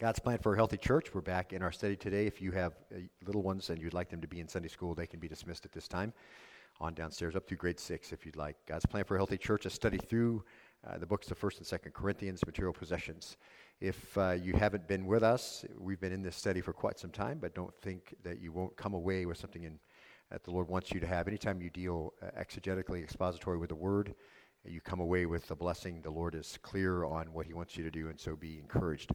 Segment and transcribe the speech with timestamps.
[0.00, 1.14] God's plan for a healthy church.
[1.14, 2.26] We're back in our study today.
[2.26, 4.92] If you have uh, little ones and you'd like them to be in Sunday school,
[4.92, 6.12] they can be dismissed at this time
[6.80, 8.56] on downstairs up through grade six if you'd like.
[8.66, 10.42] God's plan for a healthy church, a study through
[10.84, 13.36] uh, the books of 1st and 2nd Corinthians, material possessions.
[13.80, 17.10] If uh, you haven't been with us, we've been in this study for quite some
[17.10, 19.78] time, but don't think that you won't come away with something in,
[20.28, 21.28] that the Lord wants you to have.
[21.28, 24.16] Anytime you deal uh, exegetically, expository with the Word,
[24.64, 26.00] you come away with a blessing.
[26.02, 29.12] The Lord is clear on what He wants you to do, and so be encouraged.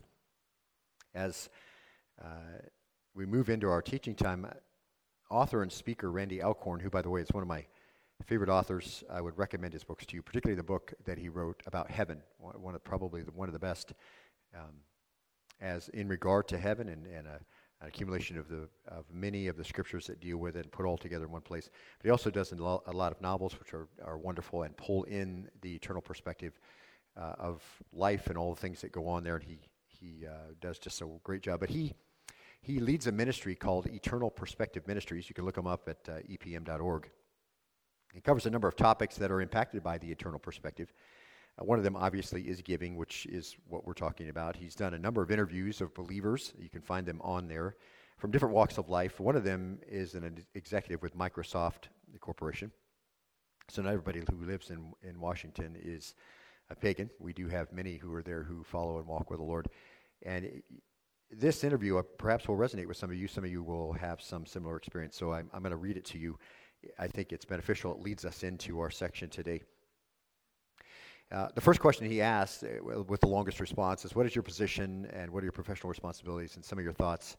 [1.14, 1.50] As
[2.22, 2.60] uh,
[3.16, 4.48] we move into our teaching time,
[5.30, 7.66] author and speaker Randy Alcorn, who, by the way, is one of my
[8.26, 11.64] favorite authors, I would recommend his books to you, particularly the book that he wrote
[11.66, 13.94] about heaven, one of probably one of the best,
[14.56, 14.82] um,
[15.62, 17.40] as in regard to heaven and, and a,
[17.82, 20.86] an accumulation of the of many of the scriptures that deal with it and put
[20.86, 21.70] all together in one place.
[21.98, 25.50] But he also does a lot of novels, which are, are wonderful and pull in
[25.62, 26.60] the eternal perspective
[27.16, 29.36] uh, of life and all the things that go on there.
[29.36, 29.60] And he
[30.00, 31.60] he uh, does just a great job.
[31.60, 31.94] But he
[32.62, 35.30] he leads a ministry called Eternal Perspective Ministries.
[35.30, 37.10] You can look him up at uh, epm.org.
[38.14, 40.92] He covers a number of topics that are impacted by the eternal perspective.
[41.58, 44.56] Uh, one of them, obviously, is giving, which is what we're talking about.
[44.56, 46.54] He's done a number of interviews of believers.
[46.60, 47.76] You can find them on there
[48.18, 49.20] from different walks of life.
[49.20, 51.88] One of them is an executive with Microsoft
[52.20, 52.72] corporation.
[53.70, 56.16] So not everybody who lives in, in Washington is
[56.70, 57.10] a pagan.
[57.20, 59.68] We do have many who are there who follow and walk with the Lord.
[60.24, 60.62] And
[61.32, 63.28] this interview uh, perhaps will resonate with some of you.
[63.28, 65.16] Some of you will have some similar experience.
[65.16, 66.38] So I'm, I'm going to read it to you.
[66.98, 67.94] I think it's beneficial.
[67.94, 69.62] It leads us into our section today.
[71.32, 74.44] Uh, the first question he asked, uh, with the longest response, is What is your
[74.44, 77.38] position and what are your professional responsibilities and some of your thoughts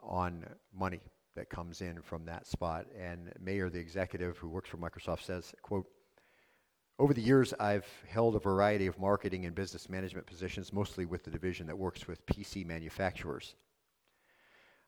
[0.00, 1.00] on money
[1.34, 2.86] that comes in from that spot?
[2.98, 5.86] And Mayer, the executive who works for Microsoft, says, quote,
[7.02, 11.24] over the years, I've held a variety of marketing and business management positions, mostly with
[11.24, 13.56] the division that works with PC manufacturers.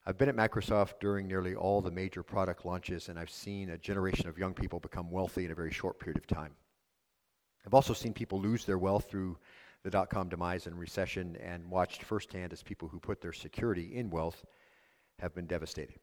[0.06, 3.78] I've been at Microsoft during nearly all the major product launches, and I've seen a
[3.78, 6.52] generation of young people become wealthy in a very short period of time.
[7.66, 9.36] I've also seen people lose their wealth through
[9.82, 13.96] the dot com demise and recession, and watched firsthand as people who put their security
[13.96, 14.44] in wealth
[15.18, 15.98] have been devastated.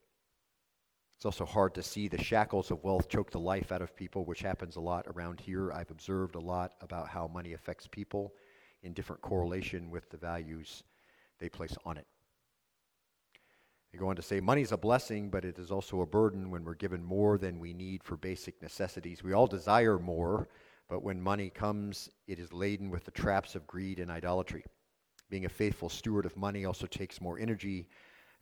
[1.22, 4.26] It's also hard to see the shackles of wealth choke the life out of people,
[4.26, 5.72] which happens a lot around here.
[5.72, 8.34] I've observed a lot about how money affects people
[8.82, 10.82] in different correlation with the values
[11.38, 12.08] they place on it.
[13.92, 16.50] They go on to say, money is a blessing, but it is also a burden
[16.50, 19.24] when we're given more than we need for basic necessities.
[19.24, 20.48] We all desire more,
[20.90, 24.66] but when money comes, it is laden with the traps of greed and idolatry.
[25.30, 27.90] Being a faithful steward of money also takes more energy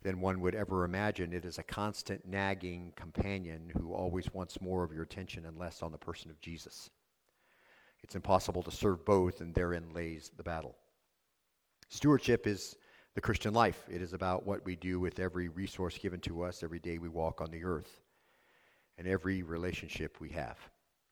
[0.02, 1.32] than one would ever imagine.
[1.32, 5.82] It is a constant nagging companion who always wants more of your attention and less
[5.82, 6.90] on the person of Jesus.
[8.02, 10.74] It's impossible to serve both, and therein lays the battle.
[11.88, 12.76] Stewardship is
[13.14, 13.84] the Christian life.
[13.90, 17.08] It is about what we do with every resource given to us every day we
[17.08, 18.00] walk on the earth
[18.96, 20.58] and every relationship we have.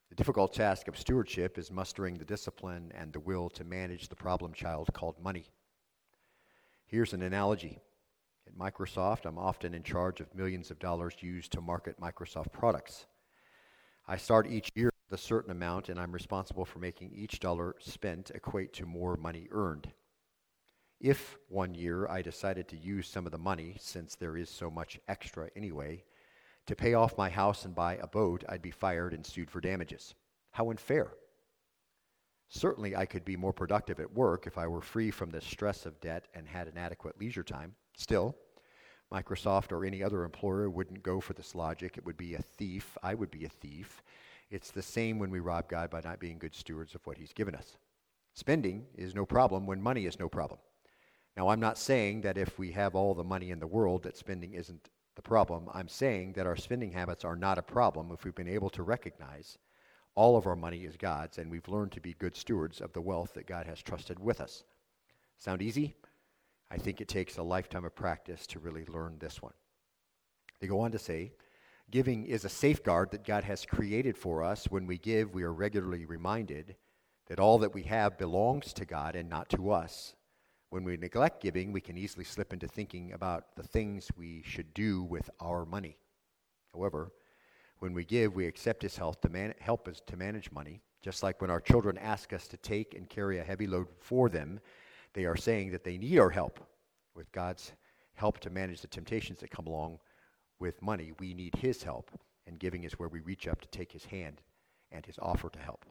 [0.08, 4.16] The difficult task of stewardship is mustering the discipline and the will to manage the
[4.16, 5.46] problem child called money.
[6.86, 7.80] Here's an analogy
[8.48, 13.06] at Microsoft, I'm often in charge of millions of dollars used to market Microsoft products.
[14.06, 17.76] I start each year with a certain amount, and I'm responsible for making each dollar
[17.78, 19.92] spent equate to more money earned.
[20.98, 24.70] If one year I decided to use some of the money, since there is so
[24.70, 26.04] much extra anyway,
[26.66, 29.60] to pay off my house and buy a boat, I'd be fired and sued for
[29.60, 30.14] damages.
[30.52, 31.12] How unfair!
[32.48, 35.84] Certainly, I could be more productive at work if I were free from the stress
[35.84, 37.74] of debt and had an adequate leisure time.
[37.98, 38.34] Still,
[39.12, 41.98] Microsoft or any other employer wouldn't go for this logic.
[41.98, 42.96] It would be a thief.
[43.02, 44.02] I would be a thief.
[44.50, 47.32] It's the same when we rob God by not being good stewards of what He's
[47.34, 47.76] given us.
[48.32, 50.60] Spending is no problem when money is no problem.
[51.36, 54.16] Now, I'm not saying that if we have all the money in the world that
[54.16, 54.88] spending isn't
[55.18, 55.68] the problem.
[55.74, 58.84] I'm saying that our spending habits are not a problem if we've been able to
[58.84, 59.58] recognize
[60.14, 63.00] all of our money is God's and we've learned to be good stewards of the
[63.00, 64.62] wealth that God has trusted with us.
[65.36, 65.96] Sound easy?
[66.70, 69.54] I think it takes a lifetime of practice to really learn this one.
[70.60, 71.32] They go on to say,
[71.90, 74.66] giving is a safeguard that God has created for us.
[74.66, 76.76] When we give, we are regularly reminded
[77.28, 80.14] that all that we have belongs to God and not to us.
[80.70, 84.74] When we neglect giving, we can easily slip into thinking about the things we should
[84.74, 85.96] do with our money.
[86.74, 87.12] However,
[87.78, 91.22] when we give, we accept His help to, man- help us to manage money, just
[91.22, 94.60] like when our children ask us to take and carry a heavy load for them
[95.18, 96.60] they are saying that they need our help.
[97.16, 97.72] With God's
[98.14, 99.98] help to manage the temptations that come along
[100.60, 102.12] with money, we need His help,
[102.46, 104.40] and giving is where we reach up to take His hand
[104.92, 105.84] and His offer to help.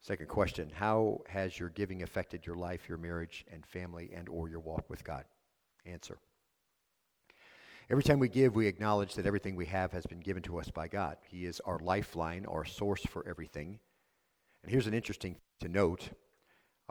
[0.00, 4.48] Second question, how has your giving affected your life, your marriage and family and or
[4.48, 5.24] your walk with God?
[5.84, 6.16] Answer.
[7.90, 10.70] Every time we give, we acknowledge that everything we have has been given to us
[10.70, 11.18] by God.
[11.28, 13.80] He is our lifeline, our source for everything.
[14.62, 16.08] And here's an interesting to note.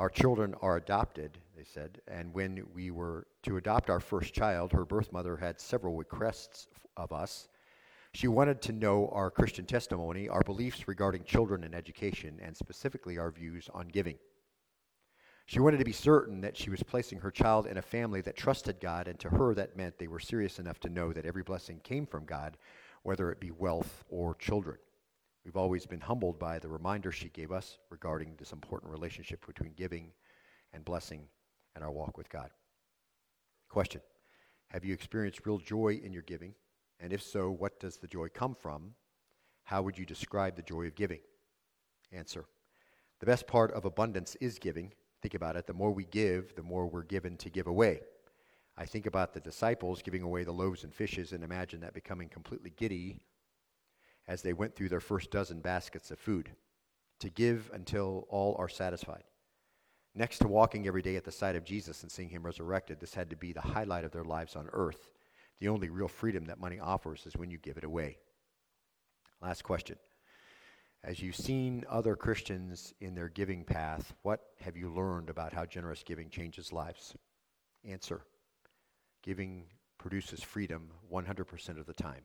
[0.02, 4.72] Our children are adopted, they said, and when we were to adopt our first child,
[4.72, 7.50] her birth mother had several requests of us.
[8.12, 13.20] She wanted to know our Christian testimony, our beliefs regarding children and education, and specifically
[13.20, 14.18] our views on giving.
[15.46, 18.36] She wanted to be certain that she was placing her child in a family that
[18.36, 21.44] trusted God, and to her that meant they were serious enough to know that every
[21.44, 22.58] blessing came from God,
[23.04, 24.80] whether it be wealth or children.
[25.44, 29.74] We've always been humbled by the reminder she gave us regarding this important relationship between
[29.74, 30.12] giving
[30.72, 31.24] and blessing
[31.76, 32.52] and our walk with God.
[33.70, 34.02] Question
[34.68, 36.54] Have you experienced real joy in your giving?
[37.00, 38.94] And if so, what does the joy come from?
[39.64, 41.22] How would you describe the joy of giving?
[42.12, 42.46] Answer.
[43.20, 44.94] The best part of abundance is giving.
[45.22, 45.66] Think about it.
[45.66, 48.02] The more we give, the more we're given to give away.
[48.78, 52.30] I think about the disciples giving away the loaves and fishes and imagine that becoming
[52.30, 53.20] completely giddy
[54.32, 56.50] as they went through their first dozen baskets of food.
[57.20, 59.24] To give until all are satisfied.
[60.16, 63.14] Next to walking every day at the side of Jesus and seeing him resurrected, this
[63.14, 65.12] had to be the highlight of their lives on earth.
[65.60, 68.20] The only real freedom that money offers is when you give it away.
[69.42, 69.98] Last question.
[71.04, 75.66] As you've seen other Christians in their giving path, what have you learned about how
[75.66, 77.16] generous giving changes lives?
[77.84, 78.22] Answer
[79.24, 79.66] Giving
[79.98, 82.24] produces freedom 100% of the time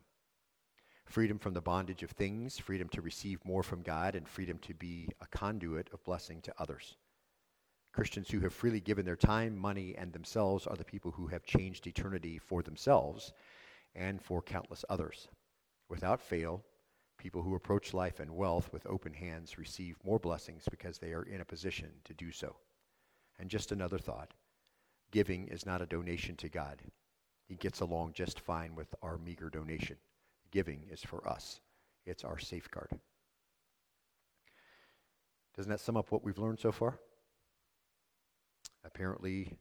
[1.06, 4.74] freedom from the bondage of things, freedom to receive more from God, and freedom to
[4.74, 6.96] be a conduit of blessing to others.
[7.92, 11.44] Christians who have freely given their time, money, and themselves are the people who have
[11.44, 13.32] changed eternity for themselves
[13.94, 15.28] and for countless others.
[15.88, 16.62] Without fail,
[17.16, 21.22] people who approach life and wealth with open hands receive more blessings because they are
[21.22, 22.56] in a position to do so.
[23.38, 24.34] And just another thought
[25.12, 26.82] giving is not a donation to God,
[27.46, 29.96] He gets along just fine with our meager donation.
[30.56, 31.60] Giving is for us,
[32.06, 32.88] it's our safeguard.
[35.54, 36.98] Doesn't that sum up what we've learned so far?
[38.82, 39.52] Apparently,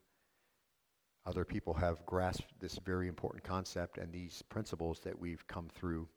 [1.25, 6.07] other people have grasped this very important concept and these principles that we've come through.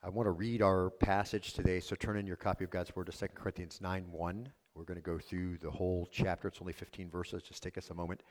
[0.00, 3.10] I want to read our passage today, so turn in your copy of God's Word
[3.10, 4.52] to 2 Corinthians 9 1.
[4.76, 6.46] We're going to go through the whole chapter.
[6.46, 7.42] It's only 15 verses.
[7.42, 8.22] Just take us a moment.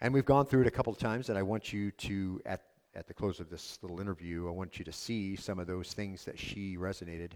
[0.00, 2.62] And we've gone through it a couple of times, and I want you to, at,
[2.96, 5.92] at the close of this little interview, I want you to see some of those
[5.92, 7.32] things that she resonated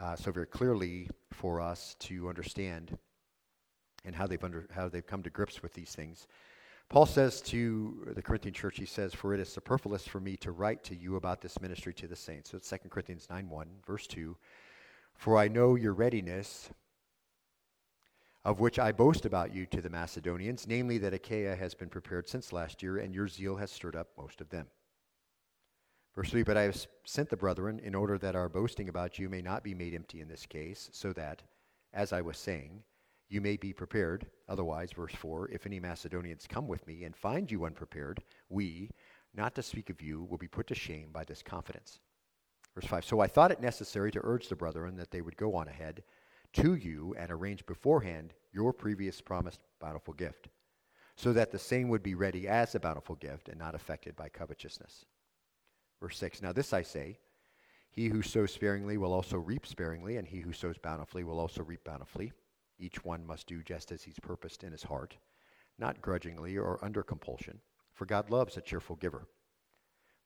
[0.00, 2.98] uh, so very clearly for us to understand
[4.04, 6.26] and how they've, under, how they've come to grips with these things.
[6.88, 10.52] Paul says to the Corinthian church, he says, For it is superfluous for me to
[10.52, 12.50] write to you about this ministry to the saints.
[12.50, 14.36] So it's 2 Corinthians 9 1, verse 2.
[15.14, 16.70] For I know your readiness,
[18.44, 22.28] of which I boast about you to the Macedonians, namely that Achaia has been prepared
[22.28, 24.66] since last year, and your zeal has stirred up most of them.
[26.14, 29.28] Verse 3 But I have sent the brethren in order that our boasting about you
[29.28, 31.42] may not be made empty in this case, so that,
[31.94, 32.82] as I was saying,
[33.28, 34.26] you may be prepared.
[34.48, 38.90] Otherwise, verse 4 if any Macedonians come with me and find you unprepared, we,
[39.34, 42.00] not to speak of you, will be put to shame by this confidence.
[42.74, 45.54] Verse 5 So I thought it necessary to urge the brethren that they would go
[45.54, 46.02] on ahead
[46.54, 50.48] to you and arrange beforehand your previous promised bountiful gift,
[51.16, 54.28] so that the same would be ready as a bountiful gift and not affected by
[54.28, 55.06] covetousness.
[56.02, 57.20] Verse 6 Now this I say,
[57.88, 61.62] he who sows sparingly will also reap sparingly, and he who sows bountifully will also
[61.62, 62.32] reap bountifully.
[62.76, 65.16] Each one must do just as he's purposed in his heart,
[65.78, 67.60] not grudgingly or under compulsion,
[67.92, 69.28] for God loves a cheerful giver.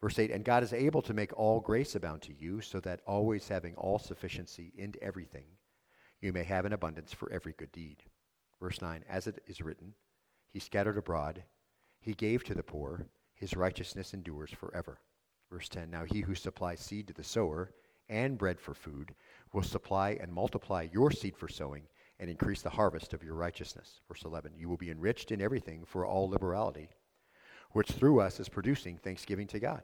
[0.01, 3.03] Verse 8 And God is able to make all grace abound to you, so that
[3.07, 5.45] always having all sufficiency in everything,
[6.23, 8.03] you may have an abundance for every good deed.
[8.63, 9.93] Verse 9 As it is written,
[10.49, 11.43] He scattered abroad,
[12.01, 15.01] He gave to the poor, His righteousness endures forever.
[15.51, 17.73] Verse 10 Now he who supplies seed to the sower
[18.09, 19.15] and bread for food
[19.53, 21.89] will supply and multiply your seed for sowing
[22.19, 24.01] and increase the harvest of your righteousness.
[24.09, 26.89] Verse 11 You will be enriched in everything for all liberality,
[27.73, 29.83] which through us is producing thanksgiving to God.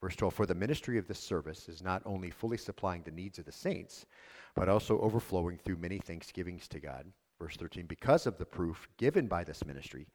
[0.00, 3.38] Verse 12 For the ministry of this service is not only fully supplying the needs
[3.38, 4.06] of the saints,
[4.54, 7.06] but also overflowing through many thanksgivings to God.
[7.38, 10.08] Verse 13 Because of the proof given by this ministry,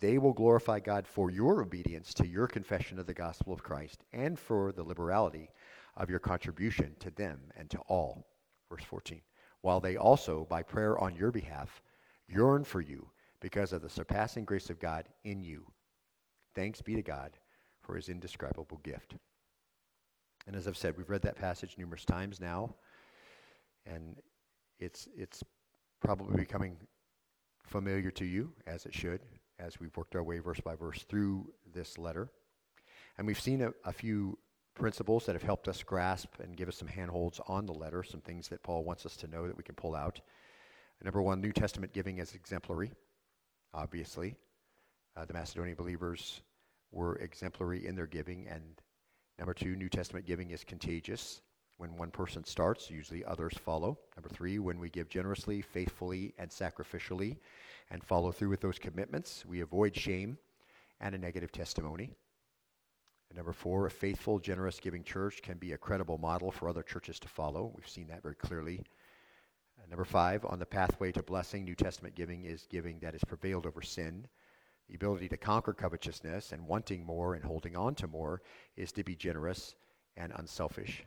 [0.00, 4.04] they will glorify God for your obedience to your confession of the gospel of Christ
[4.12, 5.50] and for the liberality
[5.96, 8.26] of your contribution to them and to all.
[8.70, 9.20] Verse 14
[9.66, 11.82] while they also, by prayer on your behalf,
[12.28, 13.10] yearn for you
[13.40, 15.66] because of the surpassing grace of God in you.
[16.54, 17.32] Thanks be to God
[17.80, 19.16] for his indescribable gift.
[20.46, 22.76] And as I've said, we've read that passage numerous times now.
[23.86, 24.20] And
[24.78, 25.42] it's, it's
[26.00, 26.76] probably becoming
[27.64, 29.20] familiar to you, as it should,
[29.58, 32.30] as we've worked our way verse by verse through this letter.
[33.18, 34.38] And we've seen a, a few
[34.74, 38.20] principles that have helped us grasp and give us some handholds on the letter, some
[38.20, 40.20] things that Paul wants us to know that we can pull out.
[41.02, 42.92] Number one, New Testament giving is exemplary,
[43.72, 44.36] obviously.
[45.16, 46.42] Uh, the Macedonian believers
[46.90, 48.46] were exemplary in their giving.
[48.48, 48.80] And
[49.38, 51.40] number two, New Testament giving is contagious.
[51.78, 53.98] When one person starts, usually others follow.
[54.16, 57.36] Number three, when we give generously, faithfully, and sacrificially,
[57.90, 60.38] and follow through with those commitments, we avoid shame
[61.00, 62.14] and a negative testimony.
[63.28, 66.82] And number four, a faithful, generous giving church can be a credible model for other
[66.82, 67.72] churches to follow.
[67.74, 68.82] We've seen that very clearly.
[69.78, 73.24] Uh, number five, on the pathway to blessing, New Testament giving is giving that has
[73.24, 74.26] prevailed over sin.
[74.88, 78.40] The ability to conquer covetousness and wanting more and holding on to more
[78.76, 79.74] is to be generous
[80.16, 81.04] and unselfish.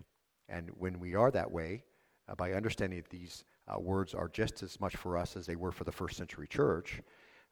[0.50, 1.84] And when we are that way,
[2.28, 5.56] uh, by understanding that these uh, words are just as much for us as they
[5.56, 7.02] were for the first century church,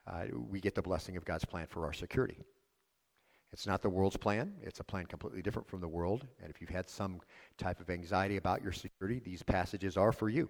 [0.07, 2.37] uh, we get the blessing of God's plan for our security.
[3.53, 4.53] It's not the world's plan.
[4.61, 6.27] It's a plan completely different from the world.
[6.41, 7.21] And if you've had some
[7.57, 10.49] type of anxiety about your security, these passages are for you.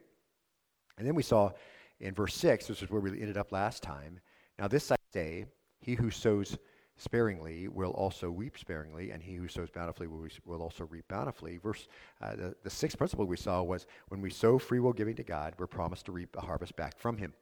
[0.98, 1.52] And then we saw
[2.00, 4.20] in verse 6, this is where we ended up last time.
[4.58, 5.46] Now, this I say,
[5.80, 6.58] he who sows
[6.98, 11.58] sparingly will also reap sparingly, and he who sows bountifully will, will also reap bountifully.
[11.58, 11.88] Verse
[12.22, 15.24] uh, the, the sixth principle we saw was when we sow free will giving to
[15.24, 17.34] God, we're promised to reap a harvest back from Him.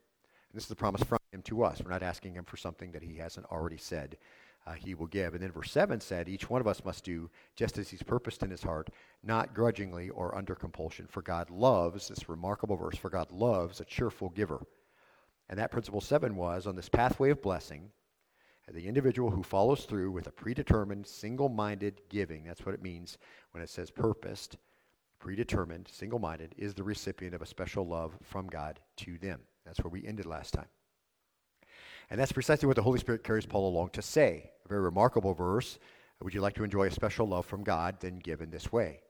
[0.50, 1.80] And this is the promise from Him to us.
[1.82, 4.18] We're not asking Him for something that He hasn't already said
[4.66, 5.34] uh, He will give.
[5.34, 8.42] And then verse seven said, each one of us must do just as He's purposed
[8.42, 8.90] in His heart,
[9.22, 11.06] not grudgingly or under compulsion.
[11.08, 12.96] For God loves this remarkable verse.
[12.96, 14.60] For God loves a cheerful giver.
[15.48, 17.90] And that principle seven was on this pathway of blessing
[18.74, 23.16] the individual who follows through with a predetermined, single minded giving, that's what it means
[23.52, 24.56] when it says purposed,
[25.20, 29.40] predetermined, single minded, is the recipient of a special love from God to them.
[29.64, 30.68] That's where we ended last time.
[32.10, 34.50] And that's precisely what the Holy Spirit carries Paul along to say.
[34.64, 35.78] A very remarkable verse.
[36.22, 37.96] Would you like to enjoy a special love from God?
[38.00, 39.00] Then give in this way.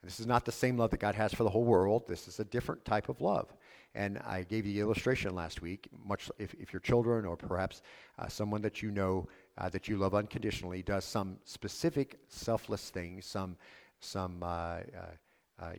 [0.00, 2.06] And this is not the same love that God has for the whole world.
[2.06, 3.52] This is a different type of love.
[3.98, 5.88] And I gave you the illustration last week.
[6.06, 7.82] Much if, if your children or perhaps
[8.16, 9.28] uh, someone that you know
[9.58, 13.56] uh, that you love unconditionally does some specific selfless thing, some
[13.98, 14.80] some uh, uh,
[15.58, 15.72] uh,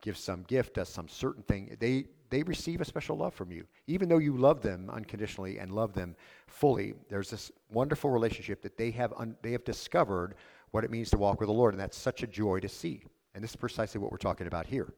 [0.00, 3.66] gives some gift, does some certain thing, they they receive a special love from you,
[3.86, 6.16] even though you love them unconditionally and love them
[6.46, 6.94] fully.
[7.10, 10.34] There's this wonderful relationship that they have un, they have discovered
[10.70, 13.02] what it means to walk with the Lord, and that's such a joy to see.
[13.34, 14.94] And this is precisely what we're talking about here.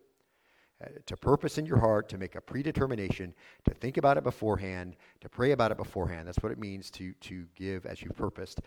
[0.80, 4.94] Uh, to purpose in your heart, to make a predetermination, to think about it beforehand,
[5.20, 6.28] to pray about it beforehand.
[6.28, 8.60] That's what it means to, to give as you purposed.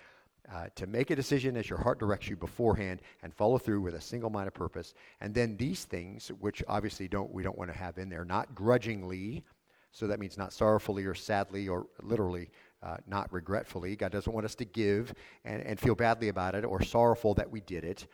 [0.52, 3.94] Uh, to make a decision as your heart directs you beforehand and follow through with
[3.94, 8.00] a single-minded purpose and then these things which obviously don't we don't want to have
[8.00, 9.44] in there not grudgingly
[9.92, 12.50] so that means not sorrowfully or sadly or literally
[12.82, 15.14] uh, not regretfully god doesn't want us to give
[15.46, 18.08] and, and feel badly about it or sorrowful that we did it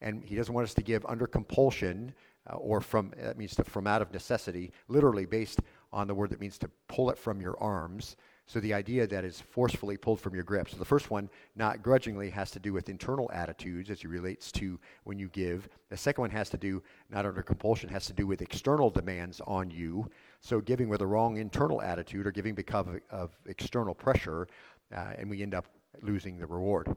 [0.00, 2.12] and he doesn't want us to give under compulsion
[2.50, 5.60] uh, or from, that means to, from out of necessity, literally based
[5.92, 8.16] on the word that means to pull it from your arms.
[8.46, 10.70] So the idea that is forcefully pulled from your grip.
[10.70, 14.50] So the first one, not grudgingly, has to do with internal attitudes as it relates
[14.52, 15.68] to when you give.
[15.90, 19.42] The second one has to do, not under compulsion, has to do with external demands
[19.46, 20.10] on you.
[20.40, 24.48] So giving with a wrong internal attitude or giving because of, of external pressure,
[24.96, 25.66] uh, and we end up
[26.00, 26.96] losing the reward.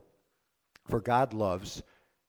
[0.88, 1.84] For God loves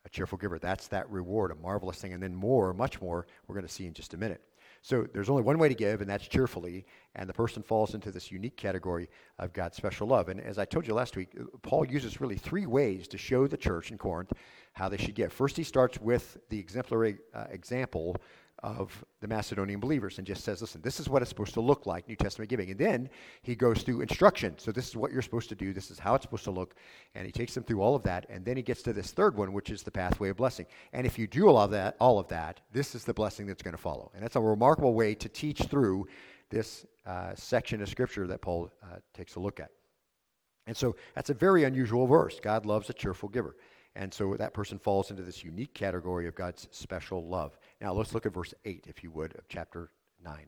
[0.05, 0.59] a cheerful giver.
[0.59, 2.13] That's that reward, a marvelous thing.
[2.13, 4.43] And then more, much more, we're going to see in just a minute.
[4.85, 6.85] So there's only one way to give, and that's cheerfully.
[7.15, 10.29] And the person falls into this unique category of God's special love.
[10.29, 13.57] And as I told you last week, Paul uses really three ways to show the
[13.57, 14.33] church in Corinth
[14.73, 15.33] how they should give.
[15.33, 18.17] First, he starts with the exemplary uh, example
[18.63, 21.85] of the Macedonian believers and just says, listen, this is what it's supposed to look
[21.85, 22.71] like, New Testament giving.
[22.71, 23.11] And then
[23.43, 24.55] he goes through instruction.
[24.59, 25.73] So this is what you're supposed to do.
[25.73, 26.75] This is how it's supposed to look.
[27.15, 28.27] And he takes them through all of that.
[28.29, 30.67] And then he gets to this third one, which is the pathway of blessing.
[30.93, 33.63] And if you do all of that, all of that, this is the blessing that's
[33.63, 34.13] going to follow.
[34.15, 36.07] And that's a remarkable way to teach through
[36.49, 39.71] this uh, section of Scripture that Paul uh, takes a look at.
[40.69, 42.39] And so that's a very unusual verse.
[42.39, 43.57] God loves a cheerful giver.
[43.95, 47.59] And so that person falls into this unique category of God's special love.
[47.83, 49.91] Now let's look at verse 8, if you would, of chapter
[50.25, 50.47] 9.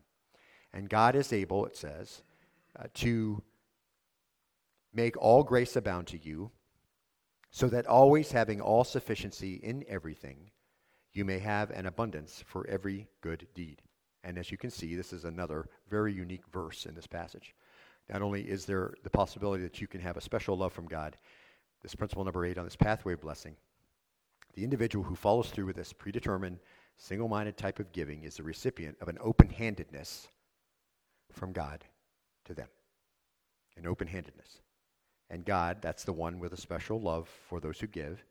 [0.73, 2.23] And God is able, it says,
[2.79, 3.43] uh, to
[4.95, 6.53] make all grace abound to you,
[7.51, 10.51] so that always having all sufficiency in everything,
[11.13, 13.83] you may have an abundance for every good deed.
[14.23, 17.55] And as you can see, this is another very unique verse in this passage.
[18.09, 21.17] Not only is there the possibility that you can have a special love from God,
[21.83, 23.57] this principle number eight on this pathway of blessing,
[24.55, 26.59] the individual who follows through with this predetermined,
[26.97, 30.29] single minded type of giving is the recipient of an open handedness
[31.33, 31.85] from God
[32.45, 32.69] to them.
[33.77, 34.61] An open handedness.
[35.31, 38.25] And God, that's the one with a special love for those who give,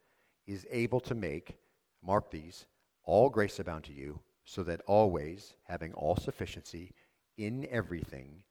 [0.47, 1.57] is able to make,
[2.01, 2.65] mark these,
[3.03, 6.91] all grace abound to you, so that always, having all sufficiency
[7.37, 8.43] in everything,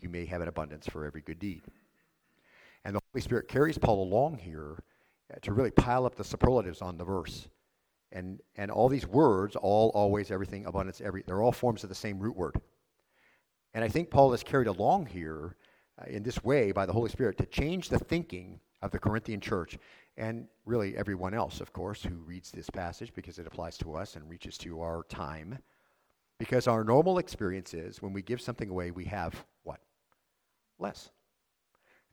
[0.00, 1.62] you may have an abundance for every good deed.
[2.84, 4.82] And the Holy Spirit carries Paul along here
[5.40, 7.48] to really pile up the superlatives on the verse.
[8.14, 11.94] And, and all these words, all, always, everything, abundance, every, they're all forms of the
[11.94, 12.60] same root word.
[13.74, 15.56] And I think Paul is carried along here
[16.00, 19.40] uh, in this way by the Holy Spirit to change the thinking of the Corinthian
[19.40, 19.76] church
[20.16, 24.14] and really everyone else, of course, who reads this passage because it applies to us
[24.14, 25.58] and reaches to our time.
[26.38, 29.80] Because our normal experience is when we give something away, we have what?
[30.78, 31.10] Less.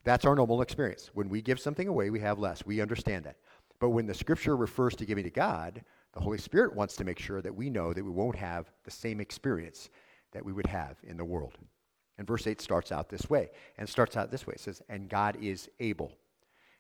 [0.04, 1.12] That's our normal experience.
[1.14, 2.66] When we give something away, we have less.
[2.66, 3.38] We understand that.
[3.82, 5.84] But when the scripture refers to giving to God,
[6.14, 8.92] the Holy Spirit wants to make sure that we know that we won't have the
[8.92, 9.90] same experience
[10.34, 11.58] that we would have in the world.
[12.20, 14.54] And verse 8 starts out this way, and starts out this way.
[14.54, 16.12] It says, And God is able.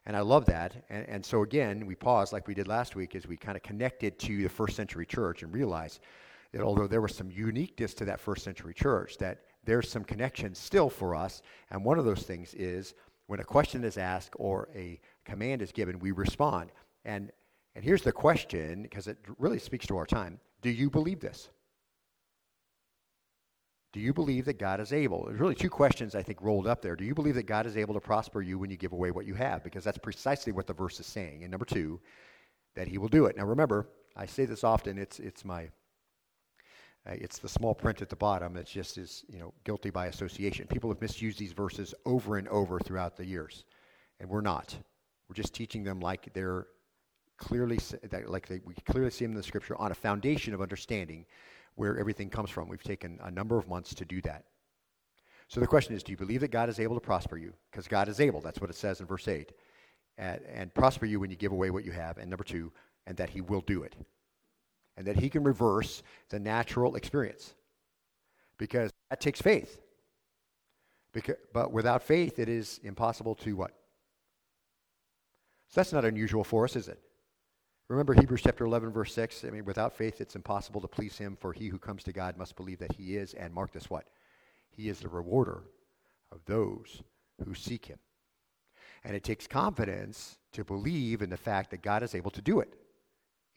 [0.05, 0.85] And I love that.
[0.89, 3.63] And, and so, again, we pause like we did last week as we kind of
[3.63, 6.01] connected to the first century church and realized
[6.51, 10.59] that although there was some uniqueness to that first century church, that there's some connections
[10.59, 11.41] still for us.
[11.71, 12.93] And one of those things is
[13.25, 16.69] when a question is asked or a command is given, we respond.
[17.05, 17.31] And,
[17.75, 21.49] and here's the question, because it really speaks to our time Do you believe this?
[23.93, 25.25] Do you believe that God is able?
[25.25, 26.95] There's really two questions I think rolled up there.
[26.95, 29.25] Do you believe that God is able to prosper you when you give away what
[29.25, 29.63] you have?
[29.63, 31.43] Because that's precisely what the verse is saying.
[31.43, 31.99] And number two,
[32.75, 33.35] that He will do it.
[33.35, 34.97] Now remember, I say this often.
[34.97, 35.69] It's it's my
[37.07, 38.55] uh, it's the small print at the bottom.
[38.55, 40.67] It's just is you know guilty by association.
[40.67, 43.65] People have misused these verses over and over throughout the years,
[44.19, 44.75] and we're not.
[45.27, 46.67] We're just teaching them like they're
[47.41, 47.79] clearly
[48.27, 51.25] like they, we clearly see them in the Scripture on a foundation of understanding
[51.73, 52.69] where everything comes from.
[52.69, 54.45] We've taken a number of months to do that.
[55.47, 57.53] So the question is do you believe that God is able to prosper you?
[57.71, 58.41] Because God is able.
[58.41, 59.51] That's what it says in verse 8.
[60.19, 62.19] And, and, prosper you when you give away what you have.
[62.19, 62.71] And number two,
[63.07, 63.95] and that He will do it.
[64.97, 67.55] And that He can reverse the natural experience.
[68.59, 69.79] Because that takes faith.
[71.11, 73.71] Because, but without faith, it is impossible to what?
[75.69, 76.99] So that's not unusual for us, is it?
[77.91, 79.43] Remember Hebrews chapter 11, verse 6?
[79.43, 82.37] I mean, without faith, it's impossible to please him, for he who comes to God
[82.37, 84.05] must believe that he is, and mark this what?
[84.69, 85.63] He is the rewarder
[86.31, 87.03] of those
[87.43, 87.99] who seek him.
[89.03, 92.61] And it takes confidence to believe in the fact that God is able to do
[92.61, 92.75] it.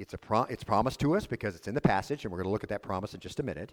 [0.00, 2.48] It's, a pro- it's promised to us because it's in the passage, and we're going
[2.48, 3.72] to look at that promise in just a minute.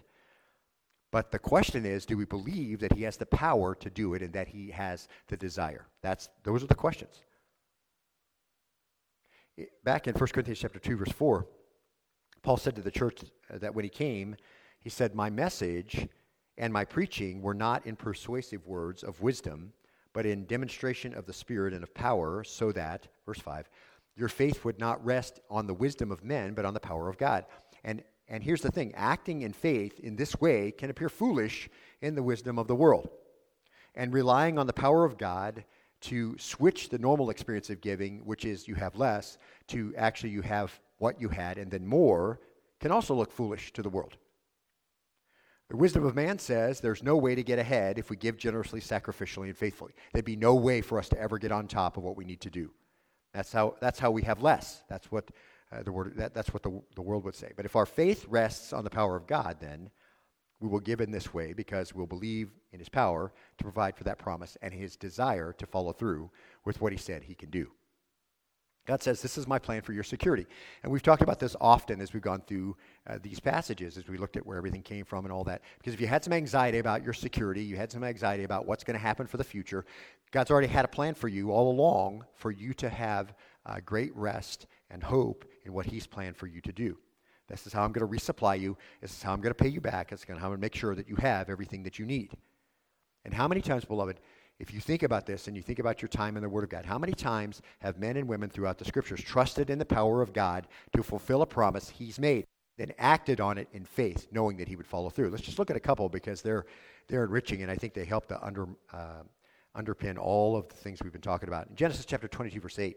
[1.10, 4.22] But the question is, do we believe that he has the power to do it
[4.22, 5.88] and that he has the desire?
[6.02, 7.24] That's, those are the questions
[9.84, 11.46] back in 1 Corinthians chapter 2 verse 4,
[12.42, 14.36] Paul said to the church that when he came,
[14.80, 16.08] he said, "My message
[16.58, 19.72] and my preaching were not in persuasive words of wisdom,
[20.12, 23.68] but in demonstration of the Spirit and of power, so that, verse 5,
[24.16, 27.18] your faith would not rest on the wisdom of men, but on the power of
[27.18, 27.46] God."
[27.84, 31.68] And and here's the thing, acting in faith in this way can appear foolish
[32.00, 33.10] in the wisdom of the world.
[33.94, 35.64] And relying on the power of God
[36.02, 39.38] to switch the normal experience of giving, which is you have less,
[39.68, 42.40] to actually you have what you had and then more,
[42.80, 44.16] can also look foolish to the world.
[45.70, 48.80] The wisdom of man says there's no way to get ahead if we give generously,
[48.80, 49.92] sacrificially, and faithfully.
[50.12, 52.42] There'd be no way for us to ever get on top of what we need
[52.42, 52.70] to do.
[53.32, 54.82] That's how, that's how we have less.
[54.88, 55.30] That's what,
[55.72, 57.52] uh, the, word, that, that's what the, the world would say.
[57.56, 59.90] But if our faith rests on the power of God, then
[60.62, 64.04] we will give in this way because we'll believe in his power to provide for
[64.04, 66.30] that promise and his desire to follow through
[66.64, 67.70] with what he said he can do.
[68.84, 70.46] God says, This is my plan for your security.
[70.82, 74.16] And we've talked about this often as we've gone through uh, these passages, as we
[74.16, 75.62] looked at where everything came from and all that.
[75.78, 78.82] Because if you had some anxiety about your security, you had some anxiety about what's
[78.82, 79.84] going to happen for the future,
[80.32, 83.34] God's already had a plan for you all along for you to have
[83.66, 86.98] uh, great rest and hope in what He's planned for you to do.
[87.48, 88.76] This is how I'm going to resupply you.
[89.00, 90.10] This is how I'm going to pay you back.
[90.10, 92.32] This is how I'm going to make sure that you have everything that you need.
[93.24, 94.20] And how many times, beloved,
[94.58, 96.70] if you think about this and you think about your time in the Word of
[96.70, 100.22] God, how many times have men and women throughout the Scriptures trusted in the power
[100.22, 102.46] of God to fulfill a promise He's made,
[102.78, 105.30] then acted on it in faith, knowing that He would follow through?
[105.30, 106.64] Let's just look at a couple because they're,
[107.08, 109.22] they're enriching, and I think they help to under, uh,
[109.76, 111.68] underpin all of the things we've been talking about.
[111.68, 112.96] In Genesis chapter 22, verse 8,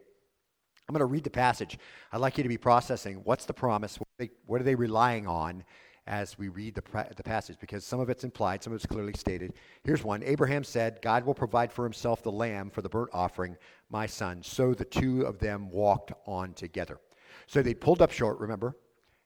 [0.87, 1.77] I'm going to read the passage.
[2.11, 4.75] I'd like you to be processing what's the promise, what are they, what are they
[4.75, 5.63] relying on
[6.07, 6.83] as we read the,
[7.15, 9.53] the passage because some of it's implied, some of it's clearly stated.
[9.83, 13.57] Here's one Abraham said, God will provide for himself the lamb for the burnt offering,
[13.89, 14.43] my son.
[14.43, 16.99] So the two of them walked on together.
[17.47, 18.75] So they pulled up short, remember?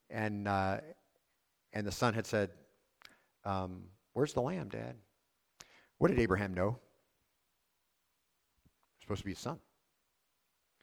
[0.09, 0.79] And, uh,
[1.73, 2.51] And the son had said,
[3.43, 4.95] um, Where's the lamb, Dad?
[5.97, 6.79] What did Abraham know?
[9.01, 9.59] supposed to be his son.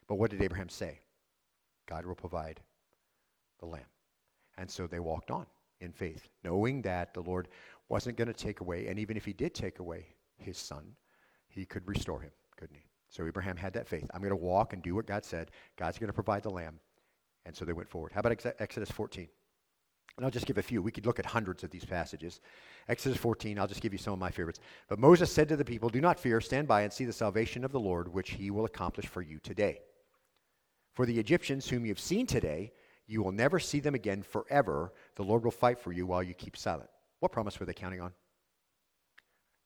[0.08, 1.00] But what did Abraham say?
[1.86, 2.60] God will provide
[3.60, 3.82] the lamb.
[4.58, 5.46] And so they walked on
[5.80, 7.48] in faith, knowing that the Lord
[7.88, 10.06] wasn't going to take away, and even if he did take away
[10.38, 10.84] his son,
[11.48, 12.84] he could restore him, couldn't he?
[13.08, 14.10] So Abraham had that faith.
[14.12, 15.50] I'm going to walk and do what God said.
[15.76, 16.80] God's going to provide the lamb.
[17.44, 18.12] And so they went forward.
[18.12, 19.28] How about Exodus 14?
[20.16, 20.82] And I'll just give a few.
[20.82, 22.40] We could look at hundreds of these passages.
[22.88, 24.60] Exodus 14, I'll just give you some of my favorites.
[24.88, 27.64] But Moses said to the people, Do not fear, stand by and see the salvation
[27.64, 29.80] of the Lord, which he will accomplish for you today.
[30.96, 32.72] For the Egyptians whom you have seen today,
[33.06, 34.94] you will never see them again forever.
[35.16, 36.88] The Lord will fight for you while you keep silent.
[37.20, 38.12] What promise were they counting on?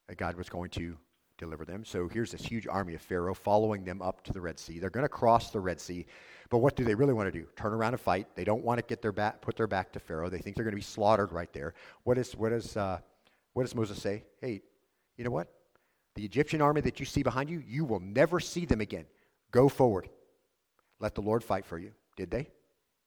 [0.08, 0.98] That God was going to
[1.38, 1.84] deliver them.
[1.84, 4.80] So here's this huge army of Pharaoh following them up to the Red Sea.
[4.80, 6.04] They're going to cross the Red Sea.
[6.50, 7.46] But what do they really want to do?
[7.54, 8.26] Turn around and fight.
[8.34, 10.30] They don't want to get their back, put their back to Pharaoh.
[10.30, 11.74] They think they're going to be slaughtered right there.
[12.02, 12.98] What, is, what, is, uh,
[13.52, 14.24] what does Moses say?
[14.40, 14.62] Hey,
[15.16, 15.46] you know what?
[16.16, 19.06] The Egyptian army that you see behind you, you will never see them again.
[19.52, 20.08] Go forward.
[21.00, 21.92] Let the Lord fight for you.
[22.16, 22.48] Did they?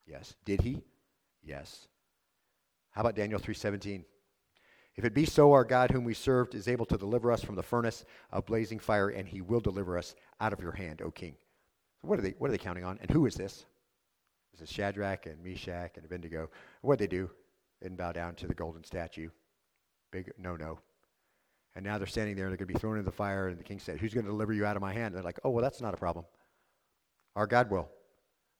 [0.05, 0.35] Yes.
[0.43, 0.83] Did he?
[1.43, 1.87] Yes.
[2.91, 4.03] How about Daniel 3:17?
[4.95, 7.55] If it be so, our God, whom we served, is able to deliver us from
[7.55, 11.09] the furnace of blazing fire, and he will deliver us out of your hand, O
[11.09, 11.35] king.
[12.01, 12.99] What are they, what are they counting on?
[13.01, 13.65] And who is this?
[14.51, 16.49] This is Shadrach and Meshach and Abednego.
[16.81, 17.29] What did they do?
[17.79, 19.29] They didn't bow down to the golden statue.
[20.11, 20.79] Big no no.
[21.75, 23.47] And now they're standing there and they're going to be thrown into the fire.
[23.47, 25.07] And the king said, Who's going to deliver you out of my hand?
[25.07, 26.25] And they're like, Oh, well, that's not a problem.
[27.35, 27.89] Our God will.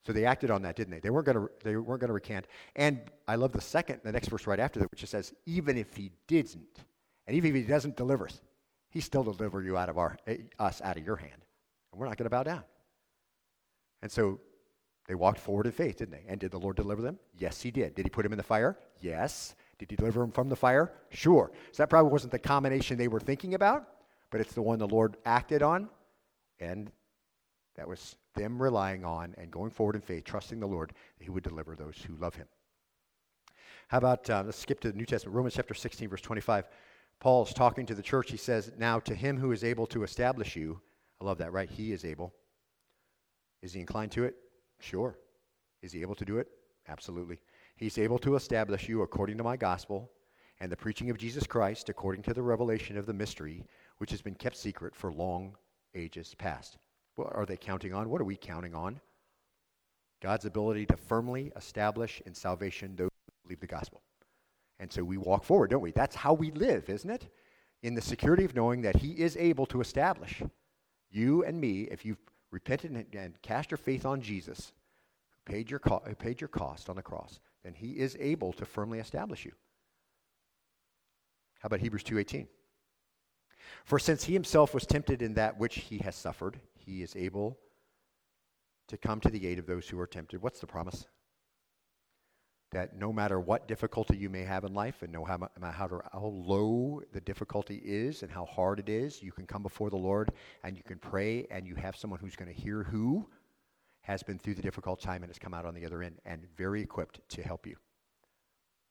[0.06, 1.00] So they acted on that, didn't they?
[1.00, 2.46] They weren't going to, they weren't going to recant.
[2.76, 5.78] And I love the second, the next verse right after that, which just says, Even
[5.78, 6.84] if he didn't,
[7.26, 8.40] and even if he doesn't deliver us,
[8.90, 11.44] he still deliver you out of our, eh, us out of your hand.
[11.90, 12.62] And we're not going to bow down.
[14.02, 14.40] And so
[15.06, 16.24] they walked forward in faith, didn't they?
[16.28, 17.18] And did the Lord deliver them?
[17.38, 17.94] Yes, he did.
[17.94, 18.78] Did he put them in the fire?
[19.00, 19.54] Yes.
[19.78, 20.92] Did he deliver them from the fire?
[21.10, 21.50] Sure.
[21.72, 23.88] So that probably wasn't the combination they were thinking about,
[24.30, 25.88] but it's the one the Lord acted on.
[26.60, 26.90] And
[27.76, 31.30] that was them relying on and going forward in faith, trusting the Lord that he
[31.30, 32.46] would deliver those who love him.
[33.88, 36.68] How about, uh, let's skip to the New Testament, Romans chapter 16, verse 25.
[37.20, 38.30] Paul's talking to the church.
[38.30, 40.80] He says, Now to him who is able to establish you,
[41.20, 41.70] I love that, right?
[41.70, 42.34] He is able
[43.64, 44.36] is he inclined to it?
[44.78, 45.18] Sure.
[45.80, 46.48] Is he able to do it?
[46.86, 47.38] Absolutely.
[47.76, 50.10] He's able to establish you according to my gospel
[50.60, 53.64] and the preaching of Jesus Christ according to the revelation of the mystery
[53.98, 55.56] which has been kept secret for long
[55.94, 56.76] ages past.
[57.16, 58.10] What are they counting on?
[58.10, 59.00] What are we counting on?
[60.20, 64.02] God's ability to firmly establish in salvation those who believe the gospel.
[64.80, 65.92] And so we walk forward, don't we?
[65.92, 67.28] That's how we live, isn't it?
[67.82, 70.42] In the security of knowing that He is able to establish
[71.10, 72.18] you and me, if you've
[72.50, 74.72] repented and, cast your faith on Jesus,
[75.30, 78.52] who paid your, co- who paid your cost on the cross, then he is able
[78.52, 79.52] to firmly establish you.
[81.60, 82.46] How about Hebrews 2:18?
[83.84, 87.58] For since he himself was tempted in that which he has suffered, he is able
[88.88, 90.42] to come to the aid of those who are tempted.
[90.42, 91.06] What's the promise?
[92.74, 97.00] that no matter what difficulty you may have in life and no how, how low
[97.12, 100.32] the difficulty is and how hard it is, you can come before the Lord
[100.64, 103.26] and you can pray and you have someone who's going to hear who
[104.02, 106.42] has been through the difficult time and has come out on the other end and
[106.56, 107.76] very equipped to help you.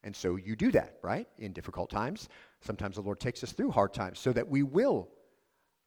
[0.05, 1.27] And so you do that, right?
[1.37, 2.29] In difficult times.
[2.61, 5.09] Sometimes the Lord takes us through hard times so that we will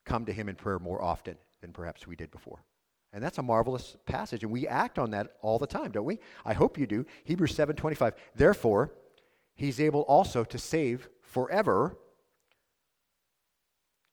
[0.05, 2.62] come to Him in prayer more often than perhaps we did before.
[3.12, 6.19] And that's a marvelous passage, and we act on that all the time, don't we?
[6.45, 7.07] I hope you do.
[7.25, 8.14] Hebrews 7:25.
[8.35, 8.92] Therefore,
[9.55, 11.97] he's able also to save forever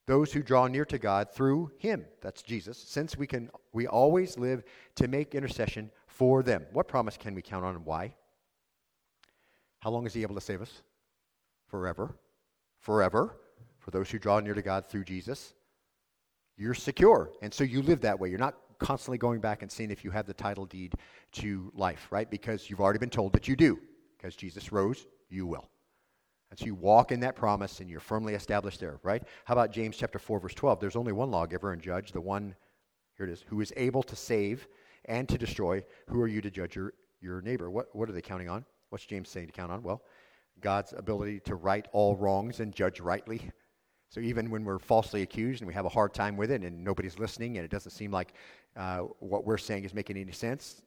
[0.06, 2.06] those who draw near to God through him.
[2.22, 2.78] That's Jesus.
[2.78, 4.64] Since we can we always live
[4.96, 6.66] to make intercession for them.
[6.72, 8.16] What promise can we count on and why?
[9.80, 10.82] How long is he able to save us?
[11.68, 12.16] Forever.
[12.80, 13.38] Forever.
[13.80, 15.54] For those who draw near to God through Jesus.
[16.58, 17.32] You're secure.
[17.42, 18.30] And so you live that way.
[18.30, 20.94] You're not constantly going back and seeing if you have the title deed
[21.34, 22.30] to life, right?
[22.30, 23.80] Because you've already been told that you do.
[24.18, 25.68] Because Jesus rose, you will.
[26.52, 29.24] And so you walk in that promise and you're firmly established there, right?
[29.46, 30.80] How about James chapter 4, verse 12?
[30.80, 32.56] There's only one lawgiver and judge, the one,
[33.18, 34.68] here it is, who is able to save
[35.06, 35.84] and to destroy.
[36.08, 37.72] Who are you to judge your, your neighbor?
[37.72, 38.66] What, what are they counting on?
[38.90, 39.82] What's James saying to count on?
[39.82, 40.04] Well,
[40.62, 43.50] God's ability to right all wrongs and judge rightly.
[44.14, 46.84] So even when we're falsely accused and we have a hard time with it and
[46.84, 48.36] nobody's listening and it doesn't seem like
[48.76, 50.84] uh, what we're saying is making any sense.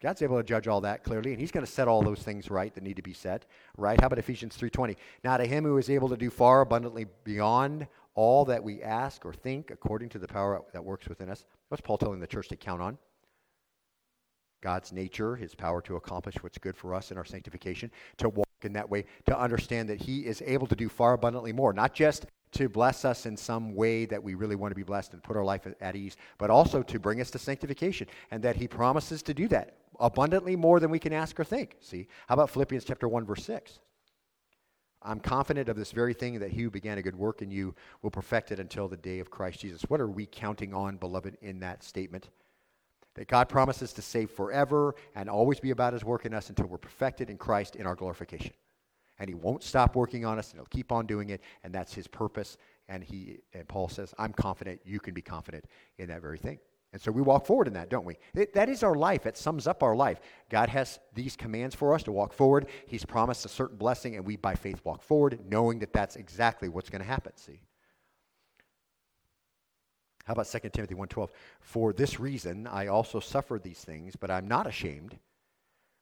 [0.00, 2.50] God's able to judge all that clearly, and He's going to set all those things
[2.50, 4.00] right that need to be set right.
[4.00, 4.94] How about Ephesians 3:20?
[5.24, 9.26] Now to Him who is able to do far abundantly beyond all that we ask
[9.26, 11.46] or think, according to the power that works within us.
[11.70, 12.98] What's Paul telling the church to count on?
[14.64, 18.48] God's nature, his power to accomplish what's good for us in our sanctification, to walk
[18.62, 21.94] in that way, to understand that he is able to do far abundantly more, not
[21.94, 25.22] just to bless us in some way that we really want to be blessed and
[25.22, 28.66] put our life at ease, but also to bring us to sanctification, and that he
[28.66, 31.76] promises to do that abundantly more than we can ask or think.
[31.80, 32.08] See?
[32.26, 33.80] How about Philippians chapter 1 verse 6?
[35.02, 37.74] I'm confident of this very thing that he who began a good work in you
[38.00, 39.82] will perfect it until the day of Christ Jesus.
[39.82, 42.30] What are we counting on, beloved, in that statement?
[43.14, 46.66] That God promises to save forever and always be about his work in us until
[46.66, 48.52] we're perfected in Christ in our glorification.
[49.18, 51.94] And he won't stop working on us and he'll keep on doing it, and that's
[51.94, 52.56] his purpose.
[52.88, 55.64] And he and Paul says, I'm confident you can be confident
[55.98, 56.58] in that very thing.
[56.94, 58.14] And so we walk forward in that, don't we?
[58.34, 59.26] It, that is our life.
[59.26, 60.20] It sums up our life.
[60.48, 62.68] God has these commands for us to walk forward.
[62.86, 66.68] He's promised a certain blessing, and we, by faith, walk forward, knowing that that's exactly
[66.68, 67.32] what's going to happen.
[67.34, 67.58] See?
[70.24, 71.28] How about 2 Timothy 1.12?
[71.60, 75.18] For this reason I also suffered these things, but I'm not ashamed.